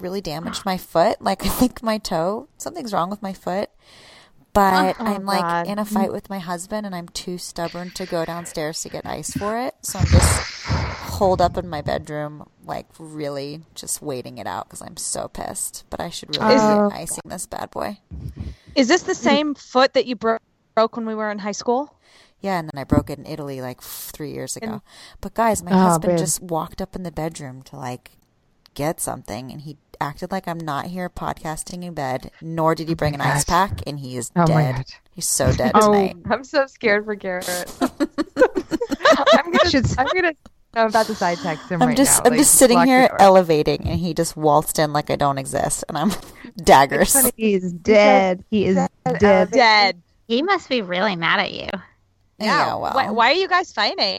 really 0.00 0.22
damaged 0.22 0.64
my 0.64 0.78
foot. 0.78 1.20
Like 1.20 1.44
I 1.46 1.48
think 1.48 1.82
my 1.82 1.98
toe, 1.98 2.48
something's 2.56 2.94
wrong 2.94 3.10
with 3.10 3.20
my 3.22 3.34
foot. 3.34 3.68
But 4.54 4.96
Oh, 4.98 5.04
I'm 5.04 5.26
like 5.26 5.42
God. 5.42 5.66
in 5.66 5.78
a 5.78 5.84
fight 5.84 6.10
with 6.12 6.30
my 6.30 6.38
husband 6.38 6.86
and 6.86 6.94
I'm 6.94 7.08
too 7.08 7.36
stubborn 7.38 7.90
to 7.90 8.06
go 8.06 8.24
downstairs 8.24 8.80
to 8.82 8.88
get 8.88 9.04
ice 9.04 9.32
for 9.32 9.58
it. 9.58 9.74
So 9.82 9.98
I'm 9.98 10.06
just 10.06 11.03
holed 11.14 11.40
up 11.40 11.56
in 11.56 11.68
my 11.68 11.80
bedroom, 11.82 12.48
like 12.64 12.86
really 12.98 13.62
just 13.74 14.02
waiting 14.02 14.38
it 14.38 14.46
out 14.46 14.66
because 14.68 14.82
I'm 14.82 14.96
so 14.96 15.28
pissed. 15.28 15.84
But 15.90 16.00
I 16.00 16.10
should 16.10 16.36
really 16.36 16.54
Oh. 16.56 16.90
be 16.90 16.96
icing 16.96 17.22
this 17.26 17.46
bad 17.46 17.70
boy. 17.70 17.98
Is 18.74 18.88
this 18.88 19.02
the 19.02 19.14
same 19.14 19.54
foot 19.54 19.94
that 19.94 20.06
you 20.06 20.16
bro- 20.16 20.38
broke 20.74 20.96
when 20.96 21.06
we 21.06 21.14
were 21.14 21.30
in 21.30 21.38
high 21.40 21.52
school? 21.52 21.94
Yeah, 22.40 22.58
and 22.58 22.68
then 22.68 22.78
I 22.78 22.84
broke 22.84 23.08
it 23.10 23.18
in 23.18 23.26
Italy 23.26 23.60
like 23.62 23.78
f- 23.78 24.10
three 24.12 24.32
years 24.32 24.56
ago. 24.56 24.82
But 25.20 25.34
guys, 25.34 25.62
my 25.62 25.72
Oh, 25.72 25.78
husband 25.78 26.12
babe. 26.12 26.18
just 26.18 26.42
walked 26.42 26.82
up 26.82 26.94
in 26.94 27.02
the 27.02 27.12
bedroom 27.12 27.62
to 27.64 27.76
like 27.76 28.12
get 28.74 29.00
something, 29.00 29.50
and 29.52 29.62
he 29.62 29.78
acted 30.00 30.30
like 30.32 30.46
I'm 30.48 30.58
not 30.58 30.86
here 30.86 31.08
podcasting 31.08 31.84
in 31.84 31.94
bed. 31.94 32.30
Nor 32.42 32.74
did 32.74 32.88
he 32.88 32.94
oh 32.94 32.96
bring 32.96 33.14
an 33.14 33.20
ice 33.22 33.44
pack, 33.44 33.80
and 33.86 34.00
he 34.00 34.16
is 34.18 34.30
Oh 34.36 34.44
dead. 34.46 34.84
He's 35.12 35.28
so 35.28 35.52
dead 35.52 35.72
Oh, 35.74 35.92
tonight. 35.92 36.16
I'm 36.30 36.44
so 36.44 36.66
scared 36.66 37.04
for 37.06 37.14
Garrett. 37.14 37.46
I'm 37.80 39.52
gonna. 39.52 39.70
Should- 39.70 39.98
I'm 39.98 40.08
gonna. 40.14 40.32
I'm 40.76 40.88
about 40.88 41.06
to 41.06 41.14
side 41.14 41.38
text 41.38 41.70
him 41.70 41.80
I'm 41.82 41.88
right 41.88 41.96
just 41.96 42.18
now. 42.18 42.26
I'm 42.26 42.30
like, 42.32 42.40
just 42.40 42.54
sitting 42.56 42.80
here 42.82 43.08
elevating, 43.18 43.86
and 43.86 43.98
he 43.98 44.14
just 44.14 44.36
waltzed 44.36 44.78
in 44.78 44.92
like 44.92 45.10
I 45.10 45.16
don't 45.16 45.38
exist, 45.38 45.84
and 45.88 45.96
I'm 45.98 46.12
daggers. 46.56 47.14
He's 47.36 47.72
dead. 47.72 48.44
He 48.50 48.66
is 48.66 48.76
dead. 49.18 49.50
Dead. 49.50 50.02
He 50.28 50.42
must 50.42 50.68
be 50.68 50.82
really 50.82 51.16
mad 51.16 51.40
at 51.40 51.52
you. 51.52 51.68
Yeah, 52.38 52.74
well, 52.74 52.92
Why, 52.94 53.10
why 53.10 53.30
are 53.30 53.34
you 53.34 53.46
guys 53.48 53.72
fighting? 53.72 54.18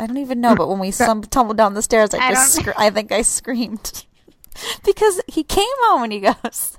I 0.00 0.06
don't 0.06 0.18
even 0.18 0.40
know, 0.40 0.54
but 0.54 0.68
when 0.68 0.78
we 0.78 0.90
some, 0.92 1.22
tumbled 1.22 1.56
down 1.56 1.74
the 1.74 1.82
stairs, 1.82 2.12
I, 2.14 2.18
I 2.18 2.30
just 2.32 2.62
don't- 2.64 2.78
I 2.78 2.90
think 2.90 3.10
I 3.10 3.22
screamed 3.22 4.04
because 4.84 5.20
he 5.28 5.42
came 5.44 5.64
home 5.82 6.02
and 6.04 6.12
he 6.12 6.20
goes, 6.20 6.78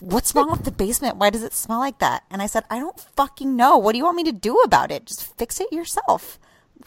"What's 0.00 0.34
wrong 0.34 0.50
with 0.50 0.64
the 0.64 0.70
basement? 0.72 1.16
Why 1.16 1.30
does 1.30 1.42
it 1.42 1.52
smell 1.52 1.78
like 1.78 1.98
that?" 2.00 2.24
And 2.30 2.42
I 2.42 2.46
said, 2.46 2.64
"I 2.70 2.78
don't 2.78 2.98
fucking 3.16 3.54
know. 3.54 3.78
What 3.78 3.92
do 3.92 3.98
you 3.98 4.04
want 4.04 4.16
me 4.16 4.24
to 4.24 4.32
do 4.32 4.56
about 4.60 4.90
it? 4.90 5.06
Just 5.06 5.36
fix 5.36 5.60
it 5.60 5.72
yourself." 5.72 6.38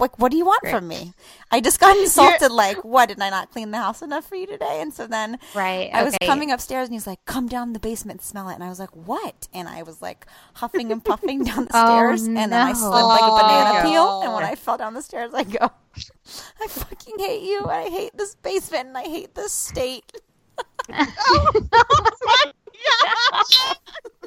Like, 0.02 0.18
what 0.20 0.32
do 0.32 0.38
you 0.38 0.46
want 0.46 0.68
from 0.68 0.88
me? 0.88 1.14
I 1.52 1.62
just 1.62 1.80
got 1.80 1.96
insulted. 2.06 2.52
Like, 2.52 2.84
what 2.84 3.08
did 3.10 3.22
I 3.22 3.30
not 3.30 3.52
clean 3.52 3.70
the 3.70 3.78
house 3.78 4.02
enough 4.02 4.26
for 4.28 4.36
you 4.36 4.48
today? 4.48 4.80
And 4.82 4.92
so 4.94 5.06
then 5.08 5.38
Right. 5.54 5.92
I 5.94 6.04
was 6.04 6.16
coming 6.24 6.52
upstairs 6.52 6.88
and 6.88 6.94
he's 6.94 7.06
like, 7.06 7.24
"Come 7.26 7.48
down 7.48 7.74
the 7.74 7.80
basement 7.80 8.20
and 8.22 8.26
smell 8.26 8.50
it." 8.50 8.56
And 8.56 8.64
I 8.64 8.70
was 8.70 8.80
like, 8.80 8.90
"What?" 8.96 9.48
And 9.54 9.70
I 9.70 9.84
was 9.84 10.02
like 10.02 10.26
huffing 10.56 10.92
and 10.92 11.06
puffing 11.06 11.44
down 11.50 11.66
the 11.66 11.72
Oh, 11.76 11.86
stairs, 11.86 12.24
and 12.24 12.36
then 12.38 12.54
I 12.54 12.72
no. 12.72 12.80
slid 12.80 13.04
like 13.06 13.24
a 13.32 13.36
banana 13.36 13.72
Oh. 13.80 13.82
peel. 13.88 14.22
And 14.24 14.34
when 14.34 14.44
I 14.44 14.56
fell 14.56 14.78
down 14.78 14.96
the 14.96 15.04
stairs, 15.04 15.32
I 15.36 15.44
go, 15.44 15.70
"I 16.62 16.68
fucking 16.68 17.20
hate 17.20 17.44
you. 17.44 17.66
I 17.68 17.88
hate 17.90 18.18
this 18.18 18.34
basement, 18.36 18.88
and 18.88 18.98
I 18.98 19.04
hate 19.04 19.36
this 19.36 19.54
state." 19.54 20.12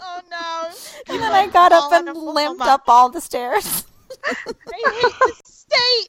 Oh 0.06 0.20
no! 0.30 0.70
And 1.08 1.22
then 1.22 1.32
I 1.32 1.46
got 1.48 1.72
up 1.72 1.90
and 1.92 2.16
limped 2.16 2.60
up 2.62 2.82
all 2.88 3.08
the 3.08 3.20
stairs. 3.20 3.84
I 4.26 4.34
hate 5.00 5.14
the 5.18 5.32
state. 5.44 6.08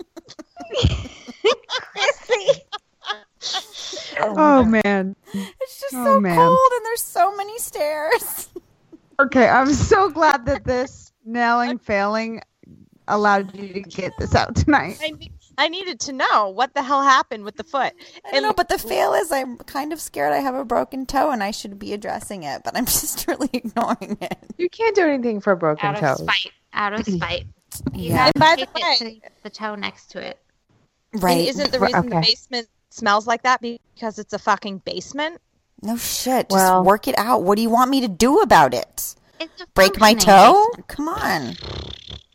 Oh, 4.38 4.60
oh 4.60 4.64
man. 4.66 5.16
It's 5.34 5.80
just 5.82 5.94
Oh, 5.94 6.04
so 6.06 6.20
man. 6.20 6.36
cold, 6.38 6.72
and 6.76 6.86
there's 6.86 7.02
so 7.02 7.36
many 7.36 7.58
stairs. 7.60 8.50
Okay, 9.18 9.48
I'm 9.48 9.72
so 9.72 10.10
glad 10.10 10.46
that 10.48 10.66
this 10.66 11.14
nailing 11.24 11.78
failing 11.78 12.42
allowed 13.08 13.56
you 13.56 13.72
to 13.72 13.80
get 13.80 14.12
this 14.20 14.36
out 14.36 14.58
tonight. 14.58 15.00
I, 15.02 15.12
ne- 15.12 15.32
I 15.58 15.70
needed 15.70 16.02
to 16.02 16.12
know 16.12 16.50
what 16.50 16.74
the 16.74 16.84
hell 16.84 17.02
happened 17.02 17.46
with 17.46 17.56
the 17.56 17.64
foot. 17.64 17.94
I 18.26 18.32
don't 18.32 18.44
know, 18.44 18.52
but 18.52 18.68
the 18.68 18.78
fail 18.78 19.14
is 19.14 19.32
I'm 19.32 19.56
kind 19.60 19.94
of 19.94 20.02
scared 20.02 20.34
I 20.34 20.40
have 20.40 20.56
a 20.56 20.66
broken 20.66 21.06
toe, 21.06 21.32
and 21.32 21.42
I 21.42 21.52
should 21.52 21.80
be 21.80 21.94
addressing 21.94 22.44
it, 22.44 22.64
but 22.66 22.76
I'm 22.76 22.86
just 22.86 23.26
really 23.26 23.50
ignoring 23.54 24.18
it. 24.20 24.38
You 24.58 24.70
can't 24.70 24.94
do 24.98 25.04
anything 25.08 25.40
for 25.40 25.54
a 25.54 25.58
broken 25.58 25.86
out 25.92 25.96
toe. 25.96 26.06
Out 26.08 26.20
of 26.20 26.26
spite. 26.26 26.52
Out 26.74 26.94
of 27.00 27.06
spite. 27.06 27.46
You 27.94 28.10
Yeah. 28.10 28.18
have 28.18 28.32
And 28.36 28.42
by 28.42 28.56
the 28.58 28.68
way- 28.76 29.22
to 29.22 29.30
the 29.44 29.50
toe 29.50 29.76
next 29.76 30.08
to 30.12 30.20
it. 30.22 30.38
Right? 31.14 31.38
And 31.40 31.48
isn't 31.48 31.72
the 31.72 31.80
Right, 31.80 31.94
reason 31.94 32.10
the 32.10 32.16
basement 32.20 32.68
smells 32.96 33.28
like 33.28 33.44
that 33.44 33.62
because 33.62 34.18
it's 34.20 34.34
a 34.34 34.40
fucking 34.40 34.80
basement? 34.80 35.40
No 35.82 35.98
shit. 35.98 36.50
Just 36.50 36.52
Well- 36.52 36.84
work 36.84 37.08
it 37.08 37.18
out. 37.18 37.44
What 37.44 37.56
do 37.58 37.62
you 37.62 37.70
want 37.70 37.92
me 37.92 38.02
to 38.02 38.08
do 38.08 38.40
about 38.42 38.74
it? 38.74 39.16
It's 39.40 39.66
Break 39.74 40.00
my 40.00 40.14
toe? 40.14 40.66
basement. 40.72 40.88
Come 40.88 41.10
on. 41.10 41.56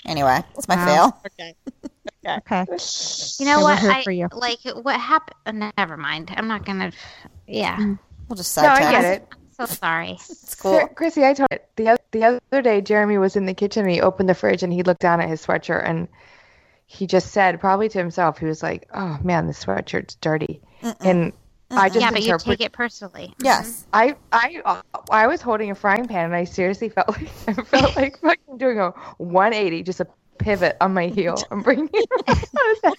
Anyway, 0.07 0.43
it's 0.57 0.69
my 0.69 0.77
Wow. 0.77 0.87
fail. 0.87 1.21
Okay. 1.27 1.55
Okay. 2.27 2.67
You 3.39 3.47
know 3.47 3.57
Okay, 3.57 3.63
we're 3.63 3.63
what? 3.63 3.79
here 3.79 3.91
I 3.93 4.03
for 4.05 4.11
you. 4.11 4.29
like 4.33 4.59
what 4.83 5.01
happened. 5.01 5.63
Uh, 5.65 5.71
never 5.79 5.97
mind. 5.97 6.33
I'm 6.37 6.49
not 6.49 6.65
gonna. 6.67 6.93
Yeah. 7.47 7.77
Mm. 7.77 7.99
We'll 8.29 8.37
just 8.37 8.55
No, 8.57 8.65
I 8.65 8.79
sidetrack. 8.81 8.93
get 9.03 9.05
it. 9.23 9.29
So 9.57 9.65
sorry. 9.67 10.13
It's 10.31 10.55
cool. 10.55 10.87
Chrissy, 10.89 11.25
I 11.25 11.33
told 11.35 11.49
it 11.51 11.69
the 11.77 11.89
other, 11.89 12.01
the 12.13 12.25
other 12.25 12.63
day. 12.63 12.81
Jeremy 12.83 13.17
was 13.19 13.37
in 13.37 13.47
the 13.47 13.55
kitchen 13.55 13.85
and 13.85 13.91
he 13.93 14.01
opened 14.03 14.29
the 14.29 14.35
fridge 14.35 14.63
and 14.63 14.73
he 14.73 14.83
looked 14.83 15.01
down 15.01 15.21
at 15.21 15.29
his 15.29 15.45
sweatshirt 15.45 15.89
and 15.89 16.09
he 16.93 17.07
just 17.07 17.31
said, 17.31 17.61
probably 17.61 17.89
to 17.89 17.99
himself, 17.99 18.39
he 18.39 18.47
was 18.47 18.65
like, 18.65 18.89
"Oh 18.93 19.17
man, 19.23 19.47
this 19.47 19.65
sweatshirt's 19.65 20.17
dirty." 20.17 20.61
And 20.99 21.33
I 21.71 21.89
just 21.89 22.01
yeah, 22.01 22.11
but 22.11 22.23
you 22.25 22.37
take 22.37 22.61
it 22.61 22.73
personally. 22.73 23.33
Yes. 23.41 23.87
I 23.93 24.17
I 24.33 24.61
uh, 24.65 24.83
I 25.09 25.29
was 25.29 25.41
holding 25.41 25.71
a 25.71 25.77
frying 25.77 26.09
pan 26.09 26.25
and 26.25 26.35
I 26.35 26.43
seriously 26.43 26.89
felt 26.89 27.09
like 27.11 27.29
I 27.47 27.53
felt 27.53 27.95
like 27.95 28.19
fucking 28.23 28.59
doing 28.59 28.81
a 28.81 28.91
180, 29.19 29.85
just 29.85 30.01
a 30.01 30.09
pivot 30.39 30.77
on 30.81 30.93
my 30.93 31.07
heel. 31.07 31.37
I'm 31.53 31.63
bringing 31.63 31.89
it. 31.93 32.09
around. 32.11 32.45
I 32.59 32.79
was 32.83 32.83
like, 32.83 32.99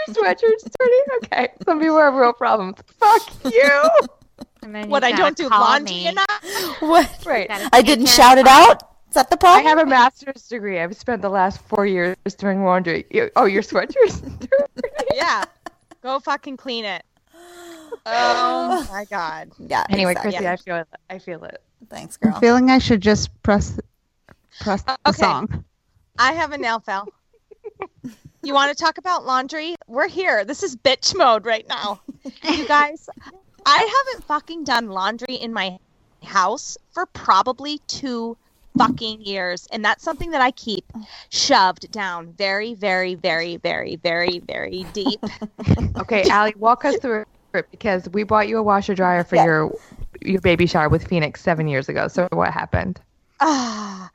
your 0.08 0.16
sweatshirt's 0.16 0.64
dirty. 0.80 1.26
Okay, 1.26 1.50
some 1.66 1.80
people 1.82 1.98
have 2.00 2.14
real 2.14 2.32
problems. 2.32 2.78
Fuck 3.00 3.54
you. 3.54 3.90
And 4.62 4.76
then 4.76 4.90
What 4.90 5.04
you 5.04 5.08
I 5.10 5.12
gotta 5.12 5.24
don't 5.24 5.38
do 5.38 5.50
call 5.50 5.60
laundry 5.60 5.94
me. 5.96 6.08
enough. 6.08 6.82
What? 6.82 7.26
Right. 7.26 7.48
Gotta 7.48 7.70
I 7.74 7.78
take 7.78 7.86
didn't 7.86 8.06
care 8.06 8.16
shout 8.16 8.38
of 8.38 8.46
it 8.46 8.48
out. 8.50 8.84
Is 9.10 9.16
that 9.16 9.30
the 9.30 9.38
I 9.48 9.62
have 9.62 9.80
a 9.80 9.86
master's 9.86 10.48
degree. 10.48 10.80
I've 10.80 10.96
spent 10.96 11.22
the 11.24 11.30
last 11.30 11.60
four 11.64 11.86
years 11.86 12.16
doing 12.38 12.64
laundry. 12.64 13.06
Oh, 13.36 13.46
your 13.46 13.64
sweatshirt's 13.64 14.22
dirty. 14.22 14.64
Yeah. 15.16 15.44
Go 16.04 16.20
fucking 16.20 16.58
clean 16.58 16.86
it. 16.86 17.04
Oh 18.06 18.88
my 18.92 19.06
god. 19.10 19.52
yeah. 19.58 19.84
Anyway, 19.90 20.12
exactly. 20.12 20.32
Chrissy, 20.34 20.48
I 20.48 20.56
feel 20.58 20.76
it. 20.78 20.88
I 21.10 21.20
feel 21.20 21.44
it. 21.44 21.62
Thanks, 21.90 22.18
girl. 22.18 22.34
I'm 22.36 22.40
feeling 22.40 22.70
I 22.70 22.78
should 22.78 23.02
just 23.02 23.30
press 23.44 23.80
press 24.62 24.84
the 24.84 24.98
Okay. 25.08 25.18
song. 25.22 25.64
I 26.18 26.34
have 26.34 26.52
a 26.52 26.58
nail 26.58 26.80
file. 26.80 27.08
You 28.44 28.54
want 28.54 28.76
to 28.76 28.82
talk 28.82 28.98
about 28.98 29.26
laundry? 29.26 29.76
We're 29.88 30.08
here. 30.08 30.46
This 30.46 30.64
is 30.64 30.76
bitch 30.78 31.16
mode 31.18 31.46
right 31.46 31.68
now. 31.68 32.00
You 32.44 32.66
guys, 32.68 33.10
I 33.66 34.04
haven't 34.08 34.24
fucking 34.26 34.64
done 34.64 34.88
laundry 34.90 35.36
in 35.36 35.52
my 35.52 35.78
house 36.24 36.78
for 36.92 37.06
probably 37.08 37.80
two 37.88 38.38
fucking 38.78 39.22
years. 39.22 39.68
And 39.72 39.84
that's 39.84 40.04
something 40.04 40.32
that 40.32 40.42
I 40.42 40.52
keep 40.52 40.86
shoved 41.30 41.92
down 41.92 42.34
very, 42.34 42.74
very, 42.74 43.16
very, 43.16 43.58
very, 43.58 43.96
very, 43.98 44.40
very 44.40 44.86
deep. 44.94 45.20
Okay, 46.00 46.24
Allie, 46.30 46.56
walk 46.58 46.86
us 46.86 46.98
through 46.98 47.26
it 47.54 47.68
because 47.72 48.08
we 48.10 48.24
bought 48.24 48.48
you 48.48 48.58
a 48.58 48.64
washer 48.64 48.96
dryer 48.96 49.24
for 49.24 49.36
Yeah. 49.36 49.46
your 49.46 49.76
your 50.22 50.42
baby 50.42 50.66
shower 50.66 50.90
with 50.90 51.08
Phoenix 51.08 51.42
seven 51.42 51.68
years 51.68 51.88
ago. 51.90 52.08
So 52.08 52.28
what 52.32 52.52
happened? 52.52 53.00
Ah, 53.40 54.10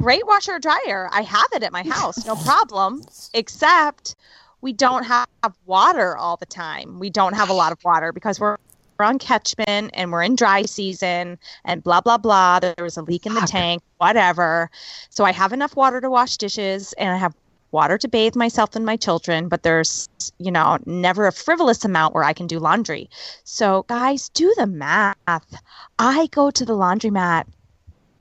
great 0.00 0.26
washer 0.26 0.58
dryer. 0.58 1.08
I 1.12 1.22
have 1.22 1.46
it 1.52 1.62
at 1.62 1.72
my 1.72 1.82
house, 1.82 2.26
no 2.26 2.34
problem. 2.36 3.02
Except 3.34 4.14
we 4.60 4.72
don't 4.72 5.04
have 5.04 5.26
water 5.64 6.16
all 6.16 6.36
the 6.36 6.46
time. 6.46 6.98
We 6.98 7.08
don't 7.10 7.34
have 7.34 7.48
a 7.48 7.54
lot 7.54 7.72
of 7.72 7.82
water 7.84 8.12
because 8.12 8.38
we're 8.40 8.56
we're 8.98 9.04
on 9.04 9.18
catchment 9.18 9.90
and 9.94 10.10
we're 10.10 10.22
in 10.22 10.34
dry 10.34 10.62
season 10.62 11.38
and 11.64 11.82
blah 11.82 12.00
blah 12.00 12.18
blah. 12.18 12.60
There 12.60 12.74
was 12.80 12.96
a 12.96 13.02
leak 13.02 13.26
in 13.26 13.34
the 13.34 13.40
tank, 13.42 13.82
whatever. 13.98 14.70
So 15.10 15.24
I 15.24 15.32
have 15.32 15.52
enough 15.52 15.76
water 15.76 16.00
to 16.00 16.10
wash 16.10 16.36
dishes 16.36 16.92
and 16.94 17.10
I 17.10 17.16
have 17.16 17.34
water 17.70 17.98
to 17.98 18.08
bathe 18.08 18.34
myself 18.34 18.74
and 18.74 18.84
my 18.84 18.96
children, 18.96 19.48
but 19.48 19.62
there's, 19.62 20.08
you 20.38 20.50
know, 20.50 20.78
never 20.86 21.26
a 21.26 21.32
frivolous 21.32 21.84
amount 21.84 22.14
where 22.14 22.24
I 22.24 22.32
can 22.32 22.46
do 22.46 22.58
laundry. 22.58 23.10
So, 23.44 23.84
guys, 23.88 24.30
do 24.30 24.52
the 24.56 24.66
math. 24.66 25.16
I 25.98 26.28
go 26.30 26.50
to 26.50 26.64
the 26.64 26.72
laundromat 26.72 27.44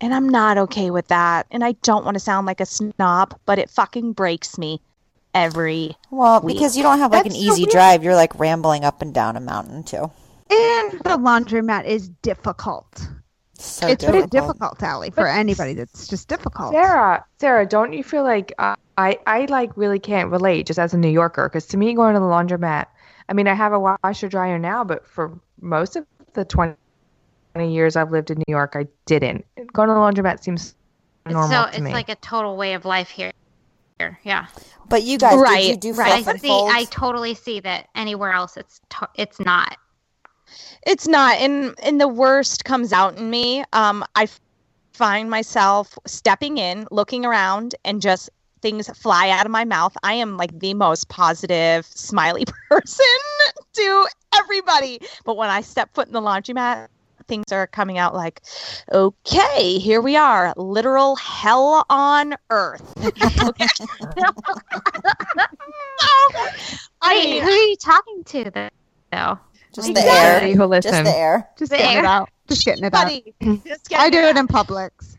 and 0.02 0.14
I'm 0.14 0.30
not 0.30 0.58
okay 0.58 0.92
with 0.92 1.08
that. 1.08 1.48
And 1.50 1.64
I 1.64 1.72
don't 1.82 2.06
want 2.06 2.16
to 2.16 2.20
sound 2.20 2.46
like 2.46 2.60
a 2.60 2.66
snob, 2.66 3.40
but 3.46 3.58
it 3.58 3.70
fucking 3.70 4.14
breaks 4.14 4.58
me 4.58 4.82
every. 5.34 5.96
Well, 6.12 6.42
week. 6.42 6.58
because 6.58 6.76
you 6.76 6.84
don't 6.84 7.00
have 7.00 7.12
like 7.12 7.26
an 7.26 7.32
That's 7.32 7.44
so 7.44 7.52
easy 7.54 7.62
weird. 7.64 7.72
drive, 7.72 8.04
you're 8.04 8.16
like 8.16 8.38
rambling 8.38 8.84
up 8.84 9.02
and 9.02 9.14
down 9.14 9.38
a 9.38 9.42
mountain 9.42 9.84
too. 9.84 10.12
And 10.50 10.92
the 11.04 11.18
laundromat 11.18 11.86
is 11.86 12.10
difficult. 12.22 13.08
So 13.60 13.88
it's 13.88 14.04
very 14.04 14.20
difficult. 14.28 14.32
difficult, 14.32 14.84
Allie, 14.84 15.10
for 15.10 15.28
anybody 15.28 15.74
that's 15.74 16.08
just 16.08 16.28
difficult. 16.28 16.74
Sarah, 16.74 17.26
Sarah, 17.40 17.66
don't 17.66 17.92
you 17.94 18.04
feel 18.04 18.24
like 18.24 18.54
uh, 18.60 18.76
I 19.00 19.18
I 19.26 19.46
like 19.46 19.76
really 19.76 19.98
can't 20.00 20.30
relate 20.30 20.68
just 20.68 20.78
as 20.78 20.94
a 20.94 20.98
New 20.98 21.10
Yorker 21.10 21.50
because 21.50 21.66
to 21.68 21.78
me 21.78 21.94
going 21.96 22.14
to 22.14 22.20
the 22.20 22.26
laundromat, 22.28 22.86
I 23.30 23.34
mean 23.34 23.48
I 23.48 23.56
have 23.56 23.74
a 23.74 23.80
washer 23.80 24.30
dryer 24.30 24.60
now, 24.60 24.84
but 24.84 25.08
for 25.08 25.40
most 25.60 25.96
of 25.96 26.06
the 26.34 26.46
20, 26.46 26.76
20 27.56 27.74
years 27.74 27.96
I've 27.96 28.12
lived 28.12 28.30
in 28.30 28.38
New 28.38 28.52
York, 28.52 28.74
I 28.76 28.86
didn't. 29.08 29.44
Going 29.74 29.88
to 29.90 29.96
the 29.96 30.00
laundromat 30.00 30.44
seems 30.44 30.76
normal 31.28 31.50
so 31.50 31.64
to 31.64 31.70
it's 31.70 31.80
me. 31.80 31.92
like 31.94 32.10
a 32.10 32.16
total 32.18 32.58
way 32.58 32.74
of 32.74 32.86
life 32.86 33.10
here. 33.10 33.32
Here, 33.98 34.20
Yeah, 34.24 34.46
But 34.88 35.02
you 35.02 35.18
guys, 35.18 35.32
did 35.32 35.40
you 35.40 35.44
Right, 35.74 35.80
do 35.82 35.94
right. 35.94 36.12
I 36.12 36.22
fluff 36.22 36.34
and 36.36 36.42
see. 36.42 36.48
folds? 36.50 36.76
I 36.76 36.84
totally 36.84 37.34
see 37.34 37.60
that 37.62 37.88
anywhere 37.96 38.32
else 38.32 38.56
it's 38.56 38.80
to- 38.92 39.10
it's 39.16 39.40
not. 39.40 39.76
It's 40.86 41.08
not, 41.08 41.38
and 41.38 41.76
and 41.84 42.00
the 42.00 42.08
worst 42.08 42.66
comes 42.66 42.94
out 42.94 43.18
in 43.18 43.30
me. 43.30 43.64
Um, 43.74 44.04
I 44.16 44.28
find 44.94 45.30
myself 45.30 45.98
stepping 46.06 46.58
in, 46.58 46.88
looking 46.92 47.26
around, 47.26 47.76
and 47.86 48.02
just 48.02 48.30
things 48.62 48.90
fly 48.98 49.30
out 49.30 49.46
of 49.46 49.52
my 49.52 49.66
mouth. 49.66 49.96
I 50.04 50.14
am 50.14 50.38
like 50.38 50.58
the 50.60 50.74
most 50.74 51.10
positive, 51.10 51.86
smiley 51.86 52.46
person 52.70 53.06
to 53.74 54.08
everybody, 54.36 55.00
but 55.26 55.38
when 55.38 55.50
I 55.50 55.62
step 55.62 55.94
foot 55.94 56.08
in 56.08 56.14
the 56.14 56.22
laundromat. 56.22 56.88
Things 57.28 57.52
are 57.52 57.68
coming 57.68 57.98
out 57.98 58.16
like, 58.16 58.42
okay, 58.94 59.80
here 59.80 60.00
we 60.00 60.16
are, 60.16 60.54
literal 60.56 61.18
hell 61.18 61.86
on 61.90 62.36
earth. 62.50 62.94
I 67.02 67.42
who 67.44 67.50
are 67.50 67.68
you 67.68 67.76
talking 67.76 68.24
to 68.24 68.70
though? 69.12 69.40
Just 69.78 69.94
the 69.94 70.00
Everybody 70.02 70.52
air. 70.52 70.56
who 70.56 70.74
Just 70.74 70.86
listens. 70.88 71.08
the 71.08 71.18
air. 71.18 71.50
Just 71.58 71.72
The 71.72 71.78
getting 71.78 71.98
it 72.00 72.06
out. 72.06 72.30
Just 72.48 72.66
getting 72.66 72.84
it 72.86 72.94
out. 72.94 73.06
everybody, 73.12 73.34
just 73.68 73.94
I 73.94 74.10
do 74.10 74.18
getting 74.22 74.38
it 74.38 74.40
in 74.40 74.48
Publix. 74.48 75.18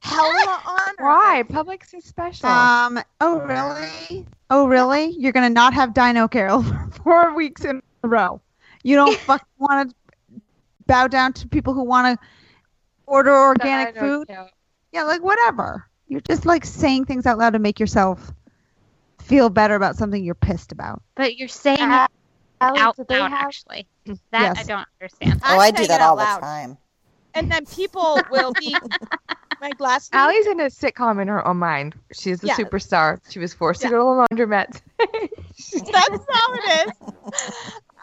hell 0.00 0.24
on 0.24 0.78
earth. 0.90 0.94
Why? 0.98 1.44
Publix 1.48 1.92
is 1.94 2.04
special. 2.04 2.48
Um. 2.48 3.00
Oh 3.20 3.38
really? 3.40 4.26
Oh 4.48 4.66
really? 4.66 5.08
You're 5.10 5.32
gonna 5.32 5.50
not 5.50 5.74
have 5.74 5.92
Dino 5.92 6.26
Carol 6.28 6.62
for 6.62 6.88
four 7.02 7.34
weeks 7.34 7.64
in 7.64 7.82
a 8.02 8.08
row. 8.08 8.40
You 8.82 8.96
don't 8.96 9.14
fucking 9.26 9.46
want 9.58 9.90
to 9.90 10.40
bow 10.86 11.06
down 11.06 11.32
to 11.34 11.48
people 11.48 11.74
who 11.74 11.82
want 11.84 12.18
to 12.18 12.26
order 13.06 13.30
organic 13.36 13.96
food. 13.98 14.28
know. 14.30 14.46
Yeah, 14.92 15.02
like 15.02 15.22
whatever. 15.22 15.86
You're 16.08 16.20
just 16.22 16.46
like 16.46 16.64
saying 16.64 17.04
things 17.04 17.26
out 17.26 17.36
loud 17.38 17.52
to 17.52 17.58
make 17.58 17.78
yourself 17.78 18.32
feel 19.22 19.50
better 19.50 19.74
about 19.74 19.96
something 19.96 20.24
you're 20.24 20.34
pissed 20.34 20.72
about. 20.72 21.02
But 21.14 21.36
you're 21.36 21.46
saying 21.46 21.78
Uh, 21.80 22.08
it 22.60 22.64
Allie, 22.64 22.78
out 22.80 22.96
do 22.96 23.04
they 23.08 23.18
loud. 23.18 23.30
have- 23.30 23.46
Actually, 23.46 23.86
that 24.32 24.58
I 24.58 24.62
don't 24.64 24.86
understand. 25.00 25.40
Oh, 25.44 25.54
I'm 25.54 25.60
I 25.60 25.70
do 25.70 25.86
that 25.86 26.00
all 26.00 26.16
loud. 26.16 26.36
the 26.38 26.40
time. 26.46 26.78
And 27.34 27.50
then 27.50 27.64
people 27.66 28.20
will 28.30 28.52
be 28.52 28.76
my 29.60 29.70
last 29.78 30.12
week. 30.12 30.18
Allie's 30.20 30.46
in 30.46 30.60
a 30.60 30.64
sitcom 30.64 31.22
in 31.22 31.28
her 31.28 31.46
own 31.46 31.58
mind. 31.58 31.94
She's 32.12 32.40
the 32.40 32.48
Yeah. 32.48 32.56
superstar. 32.56 33.20
She 33.30 33.38
was 33.38 33.54
forced 33.54 33.82
Yeah. 33.82 33.90
to 33.90 33.94
go 33.96 34.26
to 34.26 34.28
the 34.28 34.36
laundromat. 34.44 34.80
That's 34.98 36.26
how 36.30 36.54
it 36.54 36.88
is. 36.88 36.92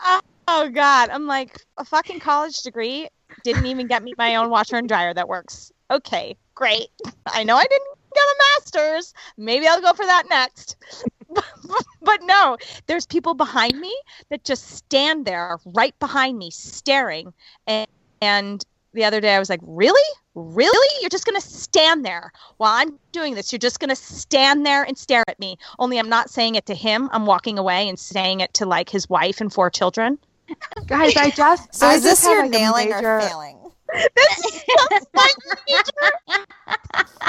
Oh, 0.04 0.22
oh 0.48 0.70
God, 0.70 1.10
I'm 1.10 1.26
like 1.28 1.60
a 1.78 1.84
fucking 1.86 2.20
college 2.22 2.62
degree 2.62 3.10
didn't 3.44 3.66
even 3.66 3.88
get 3.88 4.02
me 4.02 4.14
my 4.18 4.36
own 4.36 4.50
washer 4.50 4.78
and 4.78 4.88
dryer 4.88 5.14
that 5.14 5.28
works. 5.28 5.72
Okay, 5.92 6.36
great. 6.56 6.88
I 7.28 7.44
know 7.44 7.56
I 7.56 7.66
didn't 7.66 7.88
get 8.14 8.24
a 8.24 8.36
master's. 8.56 9.14
Maybe 9.38 9.68
I'll 9.68 9.82
go 9.82 9.94
for 9.94 10.06
that 10.06 10.24
next. 10.30 10.76
but 12.02 12.20
no, 12.24 12.58
there's 12.88 13.06
people 13.06 13.34
behind 13.34 13.80
me 13.80 13.96
that 14.30 14.44
just 14.44 14.72
stand 14.72 15.26
there 15.26 15.58
right 15.66 15.98
behind 16.00 16.38
me 16.38 16.50
staring 16.52 17.34
and 17.66 17.88
and 18.22 18.66
the 18.94 19.04
other 19.04 19.22
day 19.22 19.36
I 19.36 19.40
was 19.40 19.50
like, 19.50 19.60
"Really? 19.62 20.02
Really? 20.34 21.02
You're 21.02 21.10
just 21.10 21.26
going 21.26 21.40
to 21.40 21.48
stand 21.48 22.04
there 22.04 22.32
while 22.58 22.74
I'm 22.74 22.98
doing 23.12 23.36
this. 23.36 23.52
You're 23.52 23.60
just 23.60 23.80
going 23.80 23.90
to 23.90 23.96
stand 23.96 24.66
there 24.66 24.84
and 24.84 24.98
stare 24.98 25.24
at 25.28 25.40
me." 25.40 25.58
Only 25.78 26.00
I'm 26.00 26.10
not 26.10 26.30
saying 26.30 26.56
it 26.56 26.66
to 26.66 26.74
him. 26.74 27.10
I'm 27.12 27.26
walking 27.26 27.60
away 27.60 27.88
and 27.88 28.00
saying 28.00 28.40
it 28.40 28.54
to 28.56 28.66
like 28.66 28.90
his 28.90 29.08
wife 29.08 29.40
and 29.40 29.54
four 29.54 29.70
children. 29.70 30.18
Guys, 30.88 31.16
I 31.16 31.30
just 31.30 31.74
So 31.76 31.88
I 31.88 31.94
is 31.94 32.04
this 32.04 32.24
your 32.24 32.44
like, 32.44 32.52
nailing 32.52 32.90
major- 32.90 33.18
or 33.18 33.22
failing? 33.22 33.58
This 34.16 34.46
is 34.46 35.06
my 35.14 35.30
major 35.68 36.12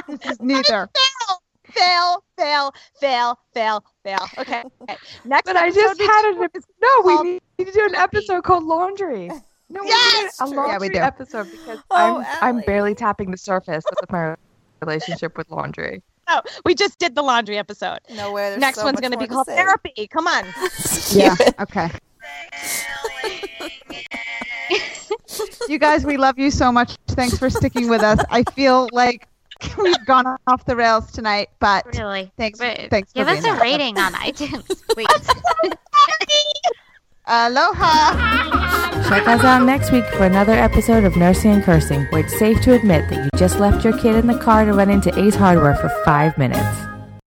This 0.09 0.33
is 0.33 0.41
neither. 0.41 0.89
Fail, 1.79 2.25
fail, 2.37 2.73
fail, 3.01 3.39
fail, 3.55 3.85
fail. 4.05 4.19
Okay. 4.39 4.63
okay. 4.83 4.97
Next 5.25 5.47
But 5.47 5.57
I 5.57 5.71
just 5.71 6.01
had 6.01 6.35
an 6.35 6.49
is 6.55 6.65
no. 6.83 6.89
We 7.05 7.23
need 7.59 7.67
to 7.67 7.73
do 7.73 7.85
an 7.87 7.95
episode 7.95 8.45
called 8.45 8.65
laundry. 8.65 9.31
No, 9.71 9.83
we 9.83 9.89
Yes! 9.89 10.41
need 10.41 10.47
a 10.47 10.49
laundry 10.57 10.73
Yeah, 10.73 10.79
we 10.79 10.89
do. 10.89 10.99
episode 10.99 11.51
because 11.51 11.79
Oh, 11.91 12.25
I'm 12.41 12.59
I'm 12.59 12.61
barely 12.65 12.95
tapping 12.95 13.31
the 13.31 13.37
surface 13.37 13.85
with 14.01 14.11
my 14.11 14.35
relationship 14.81 15.37
with 15.37 15.51
laundry. 15.51 16.03
No, 16.29 16.41
we 16.65 16.75
just 16.75 16.99
did 16.99 17.15
the 17.15 17.23
laundry 17.23 17.59
episode. 17.59 17.99
No 18.11 18.33
way. 18.33 18.51
There's 18.51 18.61
Next 18.61 18.79
so 18.79 18.85
one's 18.85 19.01
going 19.01 19.13
to 19.13 19.19
be 19.19 19.27
called 19.27 19.47
say. 19.47 19.57
therapy. 19.57 20.07
Come 20.09 20.27
on. 20.27 20.45
Yeah. 21.11 21.35
Okay. 21.61 21.89
you 25.69 25.79
guys, 25.79 26.05
we 26.05 26.19
love 26.19 26.39
you 26.39 26.51
so 26.51 26.71
much. 26.71 26.97
Thanks 27.09 27.39
for 27.39 27.49
sticking 27.49 27.89
with 27.89 28.03
us. 28.03 28.19
I 28.31 28.43
feel 28.53 28.89
like 28.93 29.27
we've 29.79 30.07
gone 30.07 30.37
off 30.47 30.65
the 30.67 30.77
rails 30.77 31.11
tonight, 31.13 31.49
but 31.59 31.85
Really? 31.97 32.31
thanks. 32.37 32.59
But 32.59 32.89
thanks 32.91 33.13
for 33.13 33.19
give 33.21 33.29
us 33.29 33.41
being 33.43 33.53
a 33.53 33.55
here. 33.57 33.63
rating 33.63 33.99
on 33.99 34.13
iTunes, 34.15 34.83
please. 34.91 35.73
Aloha. 37.27 39.09
Check 39.09 39.27
us 39.29 39.45
out 39.45 39.65
next 39.65 39.91
week 39.93 40.05
for 40.17 40.25
another 40.25 40.53
episode 40.53 41.05
of 41.05 41.17
Nursing 41.17 41.51
and 41.53 41.63
Cursing, 41.65 42.05
where 42.07 42.23
it's 42.25 42.39
safe 42.39 42.61
to 42.63 42.75
admit 42.75 43.09
that 43.11 43.25
you 43.25 43.31
just 43.39 43.59
left 43.61 43.85
your 43.85 43.97
kid 43.99 44.17
in 44.17 44.27
the 44.27 44.39
car 44.39 44.65
to 44.65 44.73
run 44.73 44.91
into 44.91 45.17
Ace 45.19 45.35
Hardware 45.35 45.75
for 45.77 45.89
five 46.05 46.37
minutes. 46.39 46.65